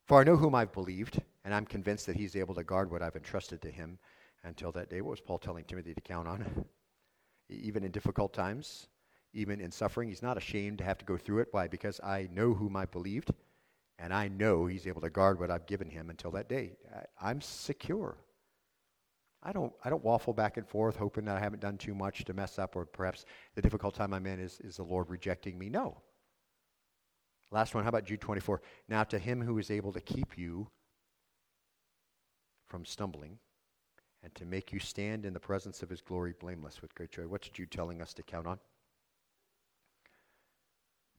[0.06, 3.02] For I know whom I've believed, and I'm convinced that he's able to guard what
[3.02, 3.98] I've entrusted to him
[4.44, 5.00] until that day.
[5.00, 6.64] What was Paul telling Timothy to count on?
[7.48, 8.88] Even in difficult times,
[9.34, 10.08] even in suffering.
[10.08, 11.48] He's not ashamed to have to go through it.
[11.50, 11.68] Why?
[11.68, 13.30] Because I know whom I believed,
[13.98, 16.72] and I know he's able to guard what I've given him until that day.
[16.94, 18.16] I, I'm secure.
[19.42, 22.24] I don't, I don't waffle back and forth hoping that I haven't done too much
[22.24, 23.24] to mess up, or perhaps
[23.54, 25.68] the difficult time I'm in is, is the Lord rejecting me.
[25.68, 26.00] No.
[27.50, 28.62] Last one, how about Jude 24?
[28.88, 30.68] Now to him who is able to keep you
[32.68, 33.38] from stumbling
[34.22, 37.24] and to make you stand in the presence of his glory blameless with great joy.
[37.24, 38.58] What's Jude telling us to count on?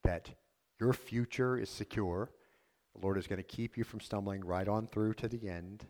[0.04, 0.30] that
[0.80, 2.30] your future is secure.
[2.94, 5.86] The Lord is going to keep you from stumbling right on through to the end.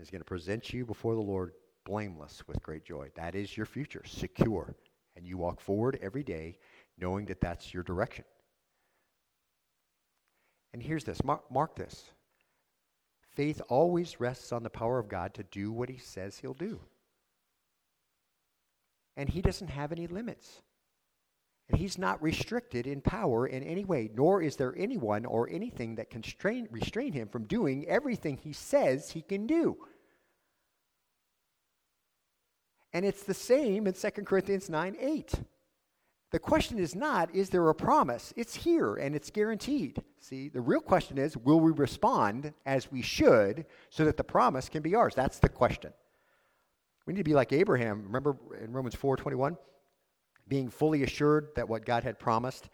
[0.00, 1.52] And is going to present you before the Lord
[1.84, 3.10] blameless with great joy.
[3.16, 4.74] That is your future, secure.
[5.14, 6.56] And you walk forward every day
[6.96, 8.24] knowing that that's your direction.
[10.72, 12.12] And here's this mark, mark this
[13.36, 16.80] faith always rests on the power of God to do what he says he'll do.
[19.18, 20.62] And he doesn't have any limits.
[21.68, 25.96] And he's not restricted in power in any way, nor is there anyone or anything
[25.96, 29.76] that can strain, restrain him from doing everything he says he can do.
[32.92, 35.34] And it's the same in 2 Corinthians 9 8.
[36.32, 38.32] The question is not, is there a promise?
[38.36, 40.00] It's here and it's guaranteed.
[40.20, 44.68] See, the real question is, will we respond as we should so that the promise
[44.68, 45.14] can be ours?
[45.14, 45.92] That's the question.
[47.06, 48.04] We need to be like Abraham.
[48.04, 49.56] Remember in Romans 4 21?
[50.50, 52.68] being fully assured that what God had promised,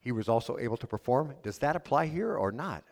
[0.00, 1.34] he was also able to perform.
[1.42, 2.84] Does that apply here or not?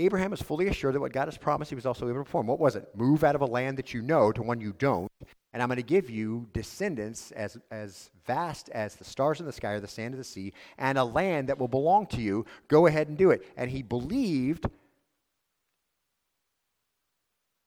[0.00, 2.46] Abraham is fully assured that what God has promised, he was also able to perform.
[2.46, 2.88] What was it?
[2.94, 5.10] Move out of a land that you know to one you don't,
[5.52, 9.52] and I'm going to give you descendants as, as vast as the stars in the
[9.52, 12.46] sky or the sand of the sea, and a land that will belong to you.
[12.68, 13.46] Go ahead and do it.
[13.56, 14.66] And he believed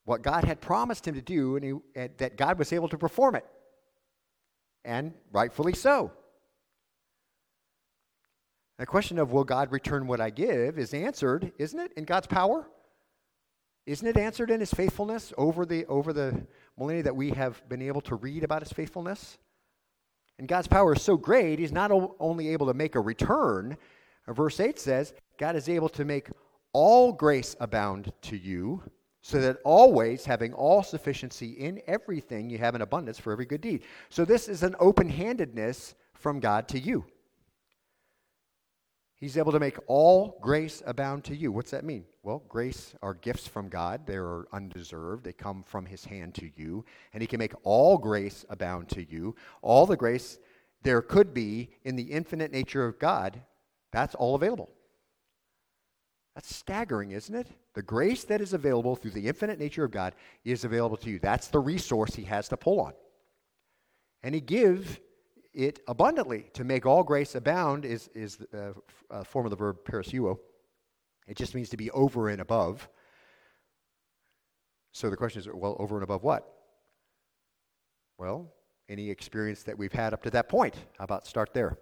[0.05, 2.97] what God had promised him to do, and, he, and that God was able to
[2.97, 3.45] perform it
[4.85, 6.11] and rightfully so.
[8.79, 12.27] The question of will God return what I give is answered, isn't it, in God's
[12.27, 12.67] power?
[13.85, 17.81] Isn't it answered in his faithfulness over the over the millennia that we have been
[17.81, 19.37] able to read about his faithfulness?
[20.39, 23.77] And God's power is so great, he's not o- only able to make a return.
[24.27, 26.29] Verse 8 says, God is able to make
[26.71, 28.81] all grace abound to you
[29.21, 33.61] so that always having all sufficiency in everything you have an abundance for every good
[33.61, 33.83] deed.
[34.09, 37.05] So this is an open-handedness from God to you.
[39.23, 41.49] He's able to make all grace abound to you.
[41.49, 42.03] What's that mean?
[42.23, 44.05] Well, grace are gifts from God.
[44.05, 45.23] They are undeserved.
[45.23, 46.83] They come from his hand to you,
[47.13, 49.33] and he can make all grace abound to you.
[49.61, 50.39] All the grace
[50.81, 53.41] there could be in the infinite nature of God,
[53.93, 54.69] that's all available.
[56.35, 57.47] That's staggering, isn't it?
[57.75, 61.19] The grace that is available through the infinite nature of God is available to you.
[61.19, 62.91] That's the resource he has to pull on.
[64.21, 64.99] And he gives
[65.53, 66.49] it abundantly.
[66.53, 69.77] To make all grace abound is, is uh, a, a uh, form of the verb
[69.85, 70.37] perisseuo.
[71.27, 72.87] It just means to be over and above.
[74.91, 76.47] So the question is, well, over and above what?
[78.17, 78.53] Well,
[78.89, 80.75] any experience that we've had up to that point.
[80.97, 81.77] How about start there?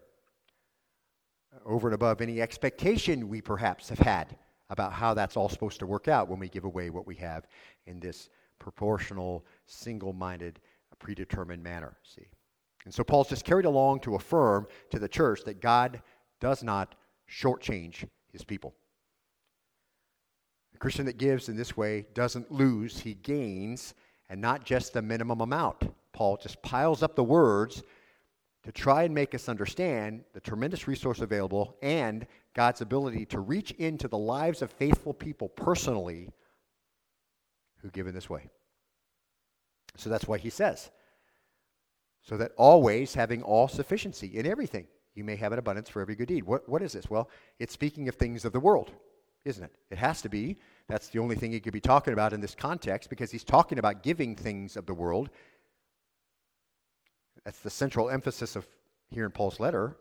[1.66, 4.38] over and above any expectation we perhaps have had
[4.70, 7.46] about how that's all supposed to work out when we give away what we have
[7.88, 10.60] in this proportional, single minded,
[11.00, 11.98] predetermined manner.
[12.04, 12.28] See?
[12.86, 16.02] And so Paul's just carried along to affirm to the church that God
[16.40, 16.96] does not
[17.30, 18.74] shortchange his people.
[20.74, 23.94] A Christian that gives in this way doesn't lose, he gains,
[24.30, 25.94] and not just the minimum amount.
[26.14, 27.84] Paul just piles up the words
[28.64, 33.72] to try and make us understand the tremendous resource available and God's ability to reach
[33.72, 36.30] into the lives of faithful people personally
[37.78, 38.50] who give in this way.
[39.98, 40.92] So that's why he says,
[42.22, 46.16] so that always having all sufficiency in everything, you may have an abundance for every
[46.16, 46.44] good deed.
[46.44, 47.10] What, what is this?
[47.10, 47.30] Well,
[47.60, 48.92] it's speaking of things of the world,
[49.44, 49.72] isn't it?
[49.90, 50.58] It has to be.
[50.88, 53.80] That's the only thing he could be talking about in this context because he's talking
[53.80, 55.30] about giving things of the world.
[57.44, 58.68] That's the central emphasis of
[59.10, 59.98] here in Paul's letter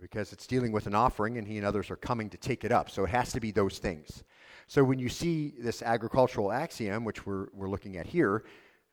[0.00, 2.72] because it's dealing with an offering and he and others are coming to take it
[2.72, 2.90] up.
[2.90, 4.24] So it has to be those things.
[4.66, 8.44] So when you see this agricultural axiom, which we're, we're looking at here,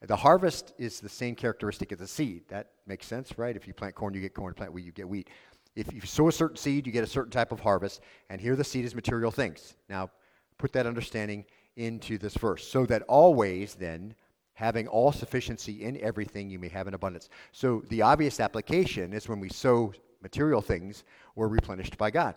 [0.02, 2.44] the harvest is the same characteristic as the seed.
[2.50, 3.56] That makes sense, right?
[3.56, 4.54] If you plant corn, you get corn.
[4.54, 5.30] Plant wheat, you get wheat.
[5.76, 8.02] If you sow a certain seed, you get a certain type of harvest.
[8.30, 9.76] And here the seed is material things.
[9.90, 10.12] Now,
[10.58, 12.68] put that understanding into this verse.
[12.68, 14.16] So that always, then,
[14.54, 17.30] having all sufficiency in everything, you may have an abundance.
[17.52, 21.04] So the obvious application is when we sow material things,
[21.36, 22.36] we're replenished by God.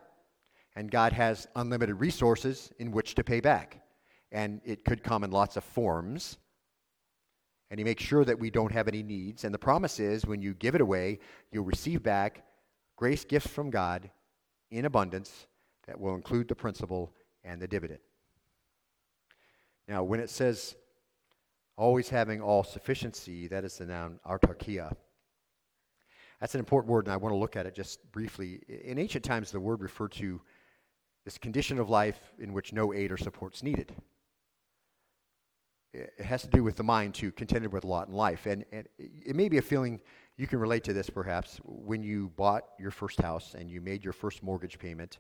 [0.77, 3.83] And God has unlimited resources in which to pay back.
[4.33, 6.39] And it could come in lots of forms
[7.71, 9.45] and he makes sure that we don't have any needs.
[9.45, 11.21] And the promise is when you give it away,
[11.53, 12.45] you'll receive back
[12.97, 14.11] grace gifts from God
[14.71, 15.47] in abundance
[15.87, 17.13] that will include the principal
[17.45, 18.01] and the dividend.
[19.89, 20.77] Now, when it says
[21.77, 24.95] always having all sufficiency, that is the noun autarkia.
[26.41, 28.61] That's an important word, and I want to look at it just briefly.
[28.69, 30.41] In ancient times, the word referred to
[31.25, 33.95] this condition of life in which no aid or support is needed
[35.93, 38.47] it has to do with the mind too, contented with a lot in life.
[38.47, 40.01] And, and it may be a feeling
[40.37, 44.05] you can relate to this perhaps when you bought your first house and you made
[44.05, 45.19] your first mortgage payment,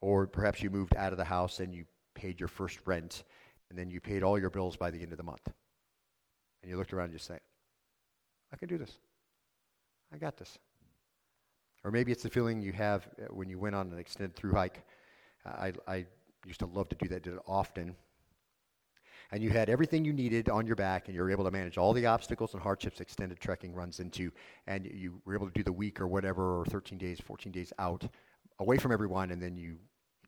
[0.00, 3.24] or perhaps you moved out of the house and you paid your first rent,
[3.70, 5.48] and then you paid all your bills by the end of the month.
[6.62, 7.38] And you looked around and you say,
[8.52, 8.98] I can do this.
[10.12, 10.58] I got this.
[11.84, 14.52] Or maybe it's the feeling you have uh, when you went on an extended through
[14.54, 14.82] hike.
[15.44, 16.06] I, I
[16.46, 17.94] used to love to do that, did it often
[19.32, 21.78] and you had everything you needed on your back, and you were able to manage
[21.78, 24.30] all the obstacles and hardships extended trekking runs into,
[24.66, 27.72] and you were able to do the week or whatever, or 13 days, 14 days
[27.78, 28.06] out,
[28.58, 29.76] away from everyone, and then you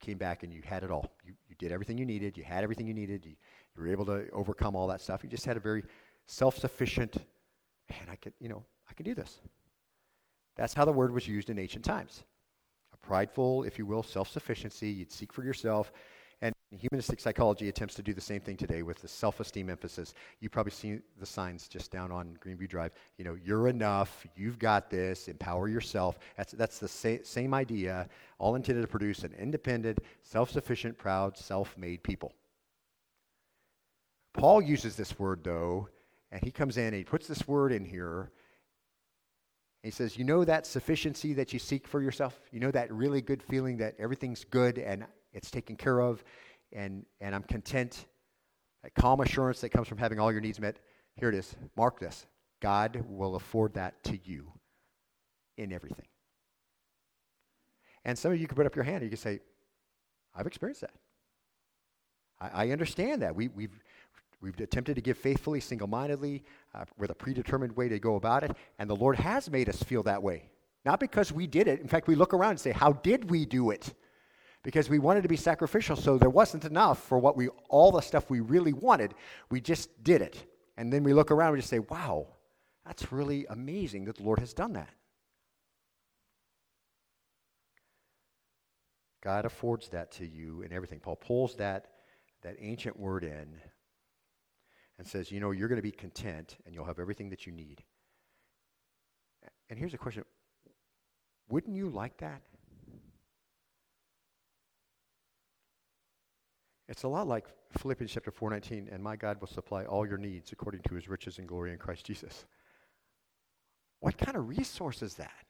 [0.00, 1.10] came back and you had it all.
[1.24, 4.06] You, you did everything you needed, you had everything you needed, you, you were able
[4.06, 5.22] to overcome all that stuff.
[5.22, 5.84] You just had a very
[6.26, 7.16] self sufficient,
[7.90, 9.40] man, I could, you know, I can do this.
[10.56, 12.24] That's how the word was used in ancient times.
[12.92, 14.88] A prideful, if you will, self sufficiency.
[14.88, 15.92] You'd seek for yourself.
[16.72, 20.14] Humanistic psychology attempts to do the same thing today with the self-esteem emphasis.
[20.40, 22.90] You probably see the signs just down on Greenview Drive.
[23.18, 24.26] You know, you're enough.
[24.34, 25.28] You've got this.
[25.28, 26.18] Empower yourself.
[26.36, 32.02] That's that's the sa- same idea, all intended to produce an independent, self-sufficient, proud, self-made
[32.02, 32.34] people.
[34.32, 35.88] Paul uses this word though,
[36.32, 38.32] and he comes in and he puts this word in here.
[39.84, 42.40] He says, You know that sufficiency that you seek for yourself?
[42.50, 46.24] You know that really good feeling that everything's good and it's taken care of
[46.72, 48.06] and, and I'm content.
[48.82, 50.78] That calm assurance that comes from having all your needs met.
[51.16, 51.56] Here it is.
[51.76, 52.26] Mark this.
[52.60, 54.52] God will afford that to you
[55.56, 56.06] in everything.
[58.04, 59.40] And some of you can put up your hand and you can say,
[60.34, 60.92] I've experienced that.
[62.40, 63.34] I, I understand that.
[63.34, 63.82] We, we've,
[64.40, 68.44] we've attempted to give faithfully, single mindedly, uh, with a predetermined way to go about
[68.44, 70.50] it, and the Lord has made us feel that way.
[70.84, 71.80] Not because we did it.
[71.80, 73.92] In fact, we look around and say, How did we do it?
[74.66, 78.00] Because we wanted to be sacrificial, so there wasn't enough for what we all the
[78.00, 79.14] stuff we really wanted.
[79.48, 80.44] We just did it.
[80.76, 82.26] And then we look around and just say, wow,
[82.84, 84.92] that's really amazing that the Lord has done that.
[89.22, 90.98] God affords that to you in everything.
[90.98, 91.86] Paul pulls that,
[92.42, 93.46] that ancient word in
[94.98, 97.52] and says, you know, you're going to be content and you'll have everything that you
[97.52, 97.84] need.
[99.70, 100.24] And here's a question
[101.48, 102.42] Wouldn't you like that?
[106.88, 107.46] It's a lot like
[107.78, 111.38] Philippians chapter 4:19, and my God will supply all your needs according to his riches
[111.38, 112.46] and glory in Christ Jesus.
[114.00, 115.46] What kind of resource is that?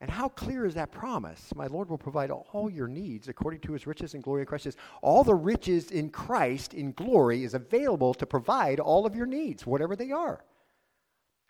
[0.00, 1.54] And how clear is that promise?
[1.54, 4.64] My Lord will provide all your needs according to his riches and glory in Christ
[4.64, 4.80] Jesus.
[5.00, 9.64] All the riches in Christ in glory is available to provide all of your needs,
[9.64, 10.44] whatever they are.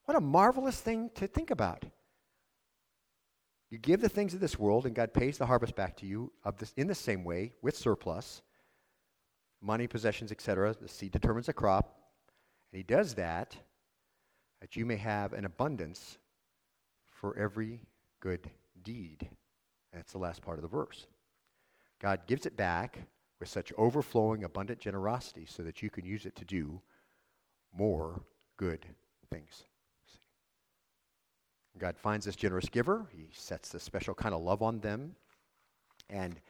[0.04, 1.86] What a marvelous thing to think about.
[3.72, 6.30] You give the things of this world, and God pays the harvest back to you
[6.44, 8.42] of this, in the same way with surplus
[9.62, 10.76] money, possessions, etc.
[10.78, 11.96] The seed determines the crop.
[12.70, 13.56] And He does that
[14.60, 16.18] that you may have an abundance
[17.08, 17.80] for every
[18.20, 18.50] good
[18.82, 19.30] deed.
[19.94, 21.06] That's the last part of the verse.
[21.98, 22.98] God gives it back
[23.40, 26.82] with such overflowing, abundant generosity so that you can use it to do
[27.74, 28.20] more
[28.58, 28.84] good
[29.30, 29.64] things.
[31.78, 33.06] God finds this generous giver.
[33.16, 35.14] He sets this special kind of love on them.
[36.10, 36.40] And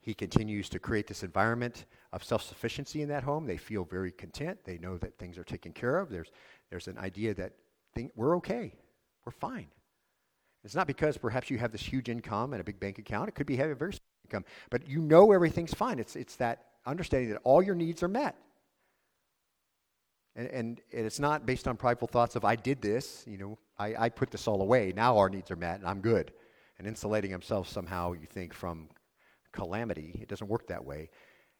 [0.00, 3.46] he continues to create this environment of self sufficiency in that home.
[3.46, 4.58] They feel very content.
[4.64, 6.08] They know that things are taken care of.
[6.08, 6.30] There's,
[6.70, 7.52] there's an idea that
[8.16, 8.72] we're okay,
[9.26, 9.66] we're fine.
[10.64, 13.28] It's not because perhaps you have this huge income and a big bank account.
[13.28, 15.98] It could be having a very small income, but you know everything's fine.
[15.98, 18.36] It's, it's that understanding that all your needs are met.
[20.36, 23.94] And, and, it's not based on prideful thoughts of, I did this, you know, I,
[23.98, 24.92] I put this all away.
[24.94, 26.32] Now our needs are met and I'm good.
[26.78, 28.88] And insulating himself somehow, you think, from
[29.52, 30.18] calamity.
[30.22, 31.10] It doesn't work that way.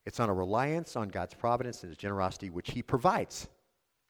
[0.06, 3.48] It's on a reliance on God's providence and his generosity, which he provides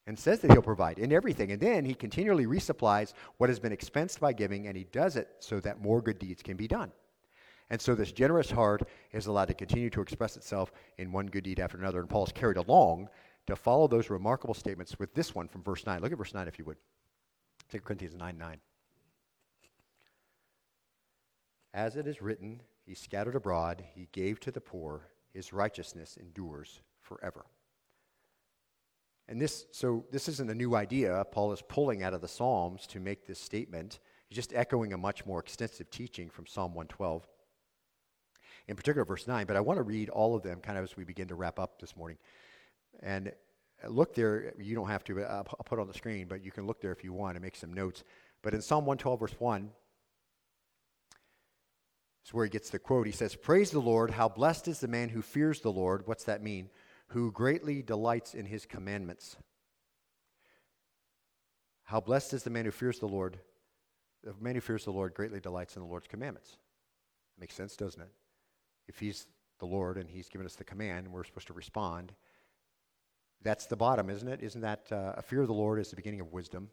[0.07, 1.53] and says that he'll provide in everything.
[1.53, 5.29] And then he continually resupplies what has been expensed by giving, and he does it
[5.41, 6.93] so that more good deeds can be done.
[7.71, 8.83] And so this generous heart
[9.13, 12.01] is allowed to continue to express itself in one good deed after another.
[12.01, 13.09] And Paul's carried along
[13.51, 16.01] to follow those remarkable statements with this one from verse 9.
[16.01, 16.79] Look at verse 9 if you would.
[17.71, 18.61] 2 Corinthians 9 9.
[21.73, 26.81] As it is written, he scattered abroad, he gave to the poor, his righteousness endures
[27.01, 27.47] forever.
[29.29, 31.25] And this, so this isn't a new idea.
[31.31, 34.01] Paul is pulling out of the Psalms to make this statement.
[34.29, 37.29] He's just echoing a much more extensive teaching from Psalm 112,
[38.67, 39.47] in particular, verse 9.
[39.47, 41.61] But I want to read all of them kind of as we begin to wrap
[41.61, 42.19] up this morning.
[43.03, 43.33] And
[43.85, 46.51] uh, look there, you don't have to, uh, I'll put on the screen, but you
[46.51, 48.03] can look there if you want and make some notes.
[48.43, 49.71] But in Psalm 112, verse 1,
[52.23, 53.07] it's where he gets the quote.
[53.07, 56.07] He says, Praise the Lord, how blessed is the man who fears the Lord.
[56.07, 56.71] What's that mean?
[57.11, 59.37] who greatly delights in his commandments.
[61.85, 63.41] How blessed is the man who fears the Lord.
[64.23, 66.57] The man who fears the Lord greatly delights in the Lord's commandments.
[67.39, 68.11] Makes sense, doesn't it?
[68.87, 69.27] If he's
[69.59, 72.13] the Lord and he's given us the command and we're supposed to respond,
[73.43, 74.43] that's the bottom, isn't it?
[74.43, 76.71] Isn't that uh, a fear of the Lord is the beginning of wisdom?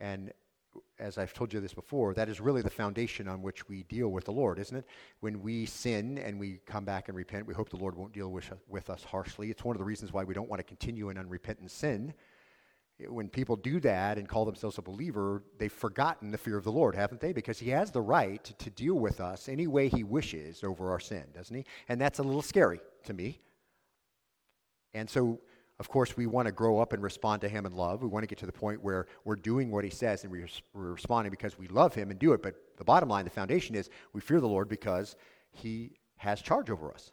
[0.00, 0.32] And
[0.98, 4.08] as I've told you this before, that is really the foundation on which we deal
[4.08, 4.86] with the Lord, isn't it?
[5.20, 8.30] When we sin and we come back and repent, we hope the Lord won't deal
[8.30, 9.50] with, with us harshly.
[9.50, 12.14] It's one of the reasons why we don't want to continue in unrepentant sin.
[13.08, 16.72] When people do that and call themselves a believer, they've forgotten the fear of the
[16.72, 17.32] Lord, haven't they?
[17.32, 21.00] Because He has the right to deal with us any way He wishes over our
[21.00, 21.64] sin, doesn't He?
[21.88, 23.40] And that's a little scary to me.
[24.94, 25.40] And so
[25.82, 28.02] of course, we want to grow up and respond to Him in love.
[28.02, 30.46] We want to get to the point where we're doing what He says and we're,
[30.74, 32.40] responding because we love Him and do it.
[32.40, 35.16] But the bottom line, the foundation is we fear the Lord because
[35.50, 37.10] He has charge over us.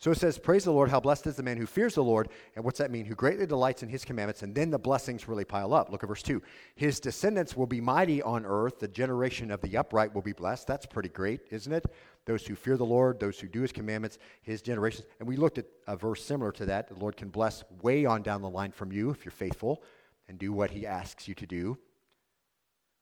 [0.00, 2.30] So it says, Praise the Lord, how blessed is the man who fears the Lord.
[2.56, 3.04] And what's that mean?
[3.04, 4.42] Who greatly delights in his commandments.
[4.42, 5.92] And then the blessings really pile up.
[5.92, 6.42] Look at verse 2.
[6.74, 8.78] His descendants will be mighty on earth.
[8.78, 10.66] The generation of the upright will be blessed.
[10.66, 11.84] That's pretty great, isn't it?
[12.24, 15.06] Those who fear the Lord, those who do his commandments, his generations.
[15.18, 16.88] And we looked at a verse similar to that.
[16.88, 19.82] The Lord can bless way on down the line from you if you're faithful
[20.28, 21.76] and do what he asks you to do.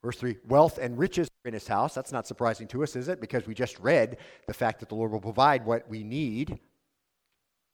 [0.03, 1.94] Verse 3 Wealth and riches are in his house.
[1.94, 3.20] That's not surprising to us, is it?
[3.20, 4.16] Because we just read
[4.49, 6.59] the fact that the Lord will provide what we need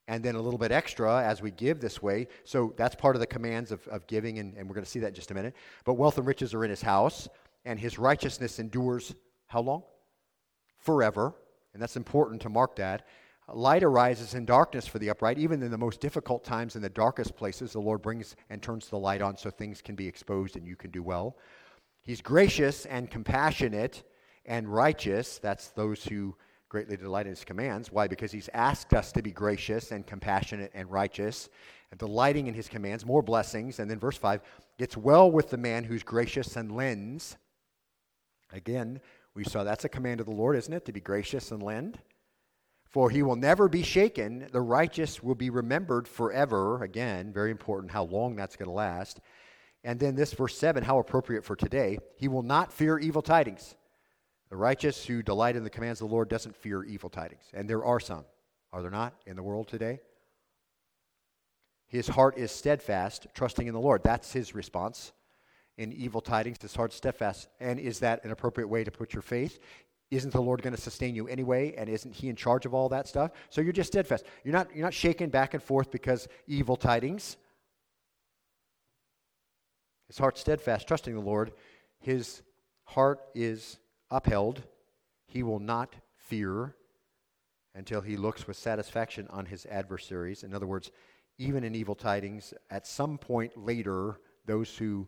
[0.07, 2.27] and then a little bit extra as we give this way.
[2.43, 4.99] So that's part of the commands of, of giving, and, and we're going to see
[4.99, 5.55] that in just a minute.
[5.83, 7.27] But wealth and riches are in his house,
[7.65, 9.15] and his righteousness endures
[9.47, 9.83] how long?
[10.77, 11.33] Forever.
[11.73, 13.07] And that's important to mark that.
[13.47, 15.37] Light arises in darkness for the upright.
[15.37, 18.89] Even in the most difficult times, in the darkest places, the Lord brings and turns
[18.89, 21.37] the light on so things can be exposed and you can do well.
[22.01, 24.03] He's gracious and compassionate
[24.45, 25.39] and righteous.
[25.39, 26.35] That's those who
[26.75, 27.89] greatly delight in his commands.
[27.89, 28.05] Why?
[28.05, 31.47] Because he's asked us to be gracious and compassionate and righteous,
[31.89, 33.79] and delighting in his commands, more blessings.
[33.79, 34.41] And then verse 5
[34.77, 37.37] it's well with the man who's gracious and lends.
[38.51, 38.99] Again,
[39.35, 40.83] we saw that's a command of the Lord, isn't it?
[40.83, 41.97] To be gracious and lend.
[42.89, 44.49] For he will never be shaken.
[44.51, 46.83] The righteous will be remembered forever.
[46.83, 49.21] Again, very important how long that's going to last.
[49.85, 51.99] And then this verse 7, how appropriate for today.
[52.17, 53.75] He will not fear evil tidings.
[54.55, 57.43] The righteous who delight in the commands of the Lord doesn't fear evil tidings.
[57.53, 58.23] And there are some,
[58.71, 59.99] are there not, in the world today?
[61.87, 64.01] His heart is steadfast, trusting in the Lord.
[64.01, 65.11] That's his response.
[65.77, 67.49] In evil tidings, his heart steadfast.
[67.59, 69.59] And is that an appropriate way to put your faith?
[70.09, 71.75] Isn't the Lord going to sustain you anyway?
[71.77, 73.31] And isn't He in charge of all that stuff?
[73.49, 74.23] So you're just steadfast.
[74.45, 77.35] You're not, you're not shaken back and forth because evil tidings.
[80.07, 81.51] His heart steadfast, trusting the Lord.
[81.99, 82.41] His
[82.85, 83.79] heart is
[84.15, 84.63] upheld,
[85.27, 86.75] he will not fear
[87.73, 90.43] until he looks with satisfaction on his adversaries.
[90.43, 90.91] In other words,
[91.37, 95.07] even in evil tidings, at some point later, those who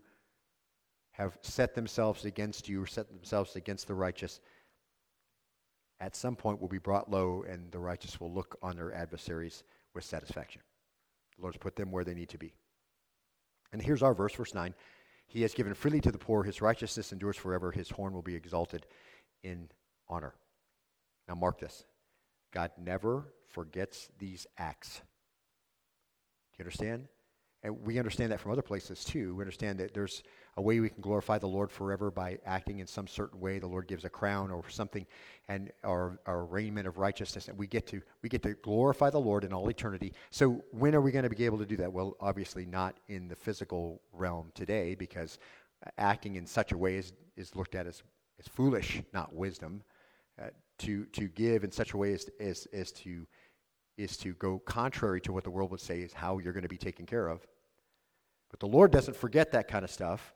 [1.12, 4.42] have set themselves against you or set themselves against the righteous,
[6.00, 9.64] at some point will be brought low, and the righteous will look on their adversaries
[9.96, 10.62] with satisfaction.
[11.38, 12.54] The Lord's put them where they need to be.
[13.72, 14.76] And here's our verse, verse 9.
[15.28, 16.44] He has given freely to the poor.
[16.44, 17.72] His righteousness endures forever.
[17.72, 18.88] His horn will be exalted
[19.44, 19.70] in
[20.08, 20.34] honor.
[21.28, 21.84] Now, mark this
[22.54, 24.98] God never forgets these acts.
[24.98, 27.08] Do you understand?
[27.64, 29.36] And we understand that from other places too.
[29.36, 30.24] We understand that there's
[30.58, 33.60] a way we can glorify the Lord forever by acting in some certain way.
[33.60, 35.06] The Lord gives a crown or something,
[35.48, 39.20] and our, our raiment of righteousness, and we get to we get to glorify the
[39.20, 40.14] Lord in all eternity.
[40.32, 41.94] So when are we going to be able to do that?
[41.94, 45.38] Well, obviously not in the physical realm today, because
[45.98, 48.02] acting in such a way is, is looked at as,
[48.40, 49.84] as foolish, not wisdom.
[50.42, 50.50] Uh,
[50.80, 53.26] to to give in such a way as, as, as to
[53.98, 56.70] is to go contrary to what the world would say is how you're going to
[56.70, 57.46] be taken care of.
[58.52, 60.34] But the Lord doesn't forget that kind of stuff.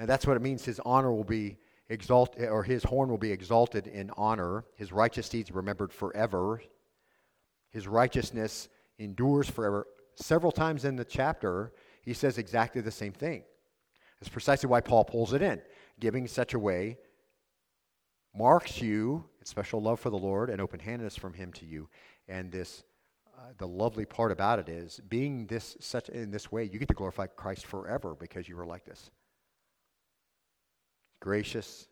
[0.00, 1.58] And that's what it means his honor will be
[1.90, 4.64] exalted, or his horn will be exalted in honor.
[4.74, 6.62] His righteous deeds remembered forever.
[7.70, 9.86] His righteousness endures forever.
[10.14, 13.44] Several times in the chapter, he says exactly the same thing.
[14.18, 15.60] That's precisely why Paul pulls it in.
[16.00, 16.96] Giving such a way
[18.34, 21.90] marks you, special love for the Lord and open handedness from him to you.
[22.26, 22.84] And this
[23.36, 26.88] uh, the lovely part about it is being this such in this way, you get
[26.88, 29.10] to glorify Christ forever because you were like this.
[31.20, 31.88] Gracious,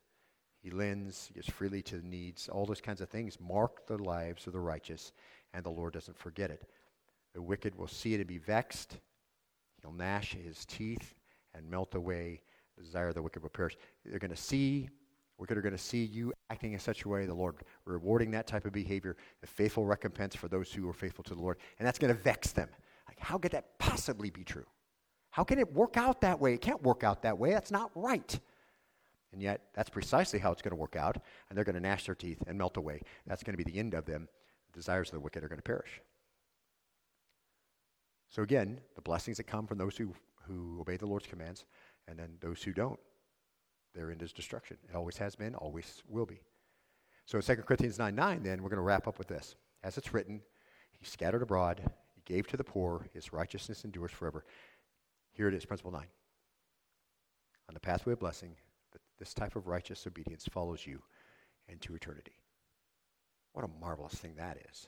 [0.63, 3.99] he lends, he gives freely to the needs, all those kinds of things mark the
[3.99, 5.13] lives of the righteous,
[5.55, 6.69] and the Lord doesn't forget it.
[7.35, 8.97] The wicked will see it and be vexed.
[9.81, 11.15] He'll gnash his teeth
[11.55, 12.43] and melt away.
[12.77, 13.77] The desire of the wicked will perish.
[14.05, 14.89] They're going to see
[15.39, 17.55] we're going to see you acting in such a way, the Lord
[17.85, 21.41] rewarding that type of behavior, the faithful recompense for those who are faithful to the
[21.41, 21.59] Lord.
[21.79, 22.69] And that's going to vex them.
[23.07, 24.67] Like, how could that possibly be true?
[25.31, 26.55] How can it work out that way?
[26.55, 27.53] It can't work out that way.
[27.53, 28.39] That's not right.
[29.33, 31.17] And yet, that's precisely how it's going to work out.
[31.49, 33.03] And they're going to gnash their teeth and melt away.
[33.27, 34.29] That's going to be the end of them.
[34.73, 36.01] The desires of the wicked are going to perish.
[38.31, 40.15] So, again, the blessings that come from those who,
[40.47, 41.65] who obey the Lord's commands,
[42.07, 42.99] and then those who don't
[43.95, 44.77] their end is destruction.
[44.89, 46.41] It always has been, always will be.
[47.27, 49.57] So in 2 Corinthians 9 9, then, we're going to wrap up with this.
[49.83, 50.41] As it's written,
[50.93, 51.83] He scattered abroad,
[52.15, 54.45] He gave to the poor, His righteousness endures forever.
[55.33, 56.03] Here it is, principle 9.
[57.69, 58.55] On the pathway of blessing,
[59.19, 61.03] this type of righteous obedience follows you
[61.69, 62.33] into eternity.
[63.53, 64.87] What a marvelous thing that is.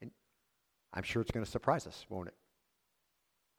[0.00, 0.10] And
[0.94, 2.34] I'm sure it's going to surprise us, won't it?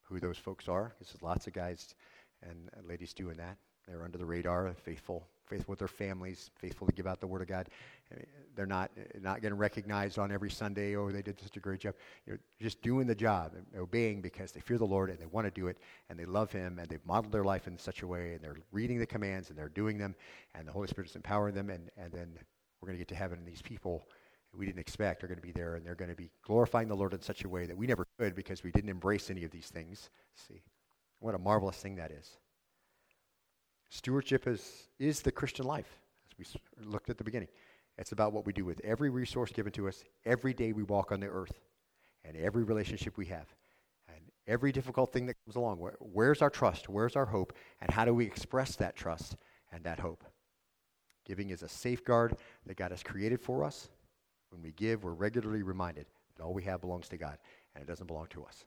[0.03, 0.93] Who those folks are.
[0.97, 1.93] Because there's lots of guys
[2.41, 3.57] and ladies doing that.
[3.87, 7.41] They're under the radar, faithful, faithful with their families, faithful to give out the word
[7.41, 7.69] of God.
[8.55, 8.91] They're not
[9.21, 10.95] not getting recognized on every Sunday.
[10.95, 11.95] Oh, they did such a great job.
[12.25, 15.45] You know, just doing the job obeying because they fear the Lord and they want
[15.45, 15.77] to do it
[16.09, 18.57] and they love Him and they've modeled their life in such a way and they're
[18.71, 20.15] reading the commands and they're doing them
[20.55, 22.33] and the Holy Spirit is empowering them and and then
[22.81, 24.07] we're going to get to heaven and these people
[24.55, 26.95] we didn't expect are going to be there and they're going to be glorifying the
[26.95, 29.51] Lord in such a way that we never could because we didn't embrace any of
[29.51, 30.09] these things.
[30.35, 30.61] See,
[31.19, 32.37] what a marvelous thing that is.
[33.93, 35.99] Stewardship is, is the Christian life,
[36.31, 37.49] as we looked at the beginning.
[37.99, 41.11] It's about what we do with every resource given to us, every day we walk
[41.11, 41.59] on the earth,
[42.25, 43.53] and every relationship we have,
[44.07, 44.17] and
[44.47, 45.77] every difficult thing that comes along.
[45.77, 46.89] Where, where's our trust?
[46.89, 47.53] Where's our hope?
[47.81, 49.35] And how do we express that trust
[49.71, 50.23] and that hope?
[51.23, 52.35] Giving is a safeguard
[52.65, 53.89] that God has created for us.
[54.49, 57.37] When we give, we're regularly reminded that all we have belongs to God,
[57.75, 58.65] and it doesn't belong to us.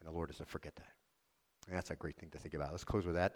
[0.00, 0.92] And the Lord doesn't forget that.
[1.68, 2.70] And that's a great thing to think about.
[2.70, 3.34] Let's close with that.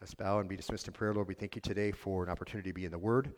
[0.00, 1.12] Let's bow and be dismissed in prayer.
[1.12, 3.32] Lord, we thank you today for an opportunity to be in the Word.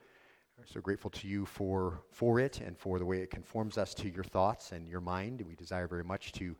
[0.59, 3.95] We're so grateful to you for, for it and for the way it conforms us
[3.95, 5.41] to your thoughts and your mind.
[5.41, 6.55] We desire very much to,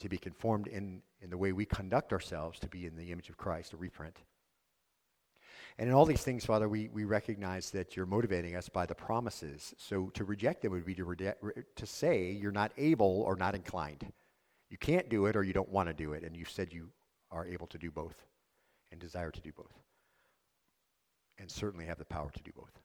[0.00, 3.28] to be conformed in, in the way we conduct ourselves to be in the image
[3.28, 4.16] of Christ, a reprint.
[5.78, 8.94] And in all these things, Father, we, we recognize that you're motivating us by the
[8.96, 9.72] promises.
[9.78, 11.14] So to reject them would be to,
[11.76, 14.04] to say you're not able or not inclined.
[14.68, 16.88] You can't do it or you don't want to do it, and you said you
[17.30, 18.16] are able to do both
[18.90, 19.72] and desire to do both.
[21.38, 22.80] And certainly have the power to do both.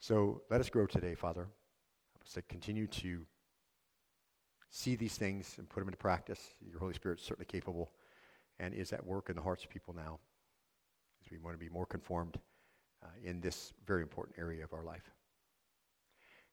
[0.00, 1.42] So let us grow today, Father.
[1.42, 3.26] Help us continue to
[4.70, 6.54] see these things and put them into practice.
[6.68, 7.92] Your Holy Spirit is certainly capable
[8.58, 10.18] and is at work in the hearts of people now
[11.24, 12.38] as we want to be more conformed
[13.02, 15.10] uh, in this very important area of our life.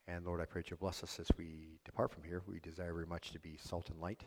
[0.08, 2.44] And Lord, I pray that you'll bless us as we depart from here.
[2.48, 4.24] We desire very much to be salt and light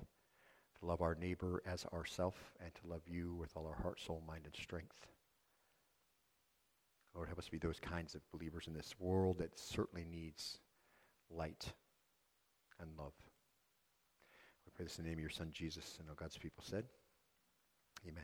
[0.80, 4.22] to love our neighbor as ourself, and to love you with all our heart, soul,
[4.26, 5.06] mind, and strength.
[7.14, 10.58] Lord, help us be those kinds of believers in this world that certainly needs
[11.30, 11.72] light
[12.80, 13.12] and love.
[14.64, 16.84] We pray this in the name of your Son, Jesus, and all God's people said.